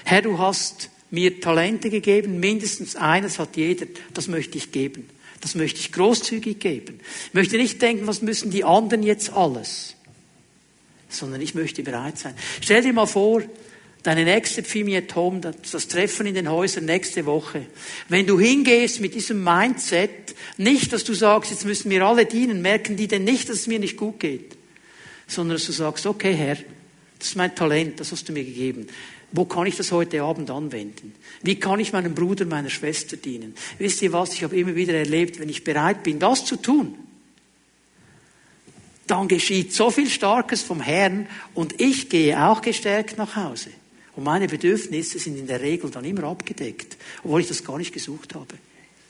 [0.03, 5.07] Herr, du hast mir Talente gegeben, mindestens eines hat jeder, das möchte ich geben.
[5.41, 6.99] Das möchte ich großzügig geben.
[7.27, 9.95] Ich möchte nicht denken, was müssen die anderen jetzt alles,
[11.09, 12.33] sondern ich möchte bereit sein.
[12.61, 13.43] Stell dir mal vor,
[14.03, 17.65] deine nächste Pfimi at Home, das Treffen in den Häusern nächste Woche.
[18.09, 22.61] Wenn du hingehst mit diesem Mindset, nicht, dass du sagst, jetzt müssen wir alle dienen,
[22.61, 24.55] merken die denn nicht, dass es mir nicht gut geht,
[25.27, 26.57] sondern dass du sagst, okay Herr,
[27.23, 28.85] das ist mein Talent, das hast du mir gegeben.
[29.31, 31.15] Wo kann ich das heute Abend anwenden?
[31.41, 33.55] Wie kann ich meinem Bruder, meiner Schwester dienen?
[33.77, 34.33] Wisst ihr was?
[34.33, 36.97] Ich habe immer wieder erlebt, wenn ich bereit bin, das zu tun,
[39.07, 43.69] dann geschieht so viel Starkes vom Herrn und ich gehe auch gestärkt nach Hause.
[44.17, 47.93] Und meine Bedürfnisse sind in der Regel dann immer abgedeckt, obwohl ich das gar nicht
[47.93, 48.55] gesucht habe.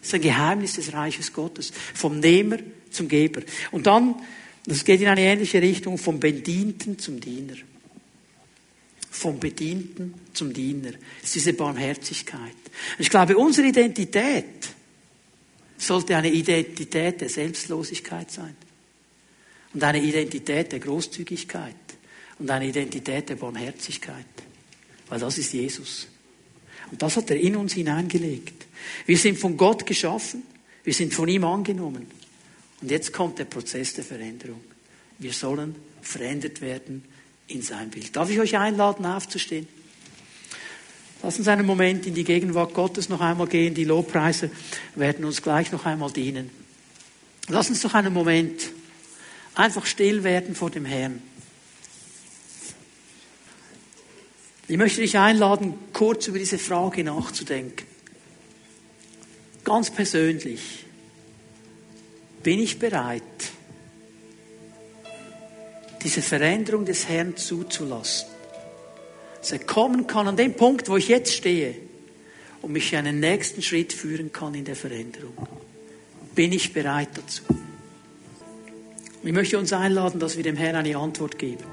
[0.02, 1.72] Das ist ein Geheimnis des Reiches Gottes.
[1.96, 2.58] Vom Nehmer
[2.92, 3.42] zum Geber.
[3.72, 4.14] Und dann,
[4.68, 7.56] das geht in eine ähnliche Richtung, vom Bedienten zum Diener
[9.14, 10.92] vom Bedienten zum Diener.
[10.92, 12.56] Das ist diese Barmherzigkeit.
[12.98, 14.70] Ich glaube, unsere Identität
[15.78, 18.56] sollte eine Identität der Selbstlosigkeit sein.
[19.74, 21.76] Und eine Identität der Großzügigkeit.
[22.40, 24.26] Und eine Identität der Barmherzigkeit.
[25.08, 26.08] Weil das ist Jesus.
[26.90, 28.66] Und das hat er in uns hineingelegt.
[29.06, 30.42] Wir sind von Gott geschaffen.
[30.84, 32.08] Wir sind von ihm angenommen.
[32.82, 34.62] Und jetzt kommt der Prozess der Veränderung.
[35.20, 37.04] Wir sollen verändert werden
[37.48, 38.16] in sein Bild.
[38.16, 39.68] Darf ich euch einladen, aufzustehen?
[41.22, 43.74] Lass uns einen Moment in die Gegenwart Gottes noch einmal gehen.
[43.74, 44.52] Die Lobpreise
[44.96, 46.50] werden uns gleich noch einmal dienen.
[47.48, 48.72] Lass uns doch einen Moment
[49.56, 51.22] einfach still werden vor dem Herrn.
[54.68, 57.86] Ich möchte dich einladen, kurz über diese Frage nachzudenken.
[59.64, 60.86] Ganz persönlich.
[62.42, 63.22] Bin ich bereit,
[66.04, 68.28] diese Veränderung des Herrn zuzulassen.
[69.40, 71.76] Dass er kommen kann an dem Punkt, wo ich jetzt stehe
[72.62, 75.36] und mich einen nächsten Schritt führen kann in der Veränderung.
[76.36, 77.44] Bin ich bereit dazu?
[79.24, 81.64] Ich möchte uns einladen, dass wir dem Herrn eine Antwort geben.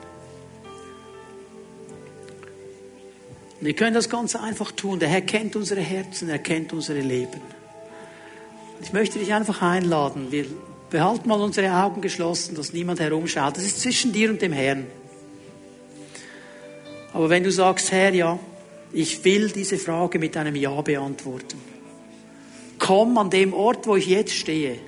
[3.59, 5.01] Und wir können das ganz einfach tun.
[5.01, 7.41] Der Herr kennt unsere Herzen, er kennt unsere Leben.
[8.83, 10.31] Ich möchte dich einfach einladen.
[10.31, 10.47] Wir
[10.91, 13.57] Behalten mal unsere Augen geschlossen, dass niemand herumschaut.
[13.57, 14.87] Das ist zwischen dir und dem Herrn.
[17.13, 18.39] Aber wenn du sagst, Herr, ja,
[18.93, 21.59] ich will diese Frage mit einem Ja beantworten.
[22.79, 24.79] Komm an dem Ort, wo ich jetzt stehe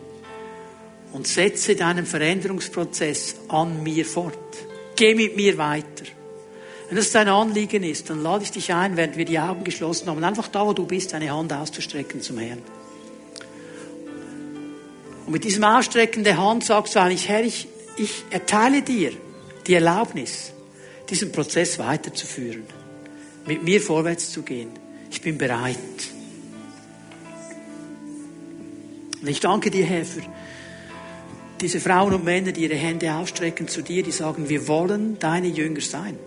[1.12, 4.38] und setze deinen Veränderungsprozess an mir fort.
[4.96, 6.04] Geh mit mir weiter.
[6.88, 10.08] Wenn das dein Anliegen ist, dann lade ich dich ein, während wir die Augen geschlossen
[10.08, 12.62] haben, einfach da, wo du bist, deine Hand auszustrecken zum Herrn.
[15.32, 17.66] Und mit diesem Ausstrecken der Hand sagst du eigentlich, Herr, ich,
[17.96, 19.12] ich erteile dir
[19.66, 20.52] die Erlaubnis,
[21.08, 22.64] diesen Prozess weiterzuführen,
[23.46, 24.68] mit mir vorwärts zu gehen.
[25.10, 25.78] Ich bin bereit.
[29.22, 30.20] Und ich danke dir, Herr, für
[31.62, 35.48] diese Frauen und Männer, die ihre Hände ausstrecken zu dir, die sagen, wir wollen deine
[35.48, 36.18] Jünger sein.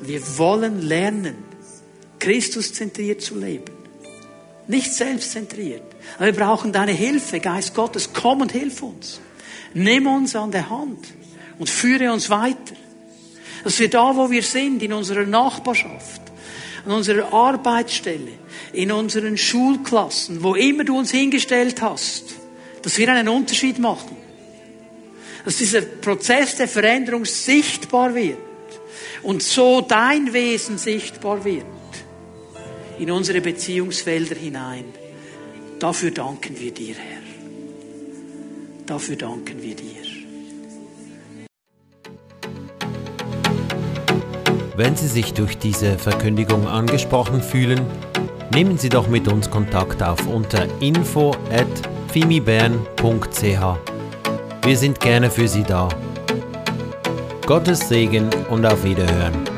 [0.00, 1.34] Wir wollen lernen,
[2.20, 3.75] Christus zentriert zu leben.
[4.68, 5.82] Nicht selbstzentriert.
[6.16, 8.10] Aber wir brauchen deine Hilfe, Geist Gottes.
[8.12, 9.20] Komm und hilf uns.
[9.74, 11.06] Nimm uns an der Hand
[11.58, 12.74] und führe uns weiter.
[13.62, 16.22] Dass wir da, wo wir sind, in unserer Nachbarschaft,
[16.84, 18.32] an unserer Arbeitsstelle,
[18.72, 22.34] in unseren Schulklassen, wo immer du uns hingestellt hast,
[22.82, 24.16] dass wir einen Unterschied machen.
[25.44, 28.38] Dass dieser Prozess der Veränderung sichtbar wird
[29.22, 31.66] und so dein Wesen sichtbar wird
[32.98, 34.84] in unsere Beziehungsfelder hinein.
[35.78, 37.22] Dafür danken wir dir, Herr.
[38.86, 40.06] Dafür danken wir dir.
[44.76, 47.80] Wenn Sie sich durch diese Verkündigung angesprochen fühlen,
[48.52, 51.66] nehmen Sie doch mit uns Kontakt auf unter info at
[52.12, 53.42] fimibern.ch.
[54.62, 55.88] Wir sind gerne für Sie da.
[57.46, 59.55] Gottes Segen und auf Wiederhören.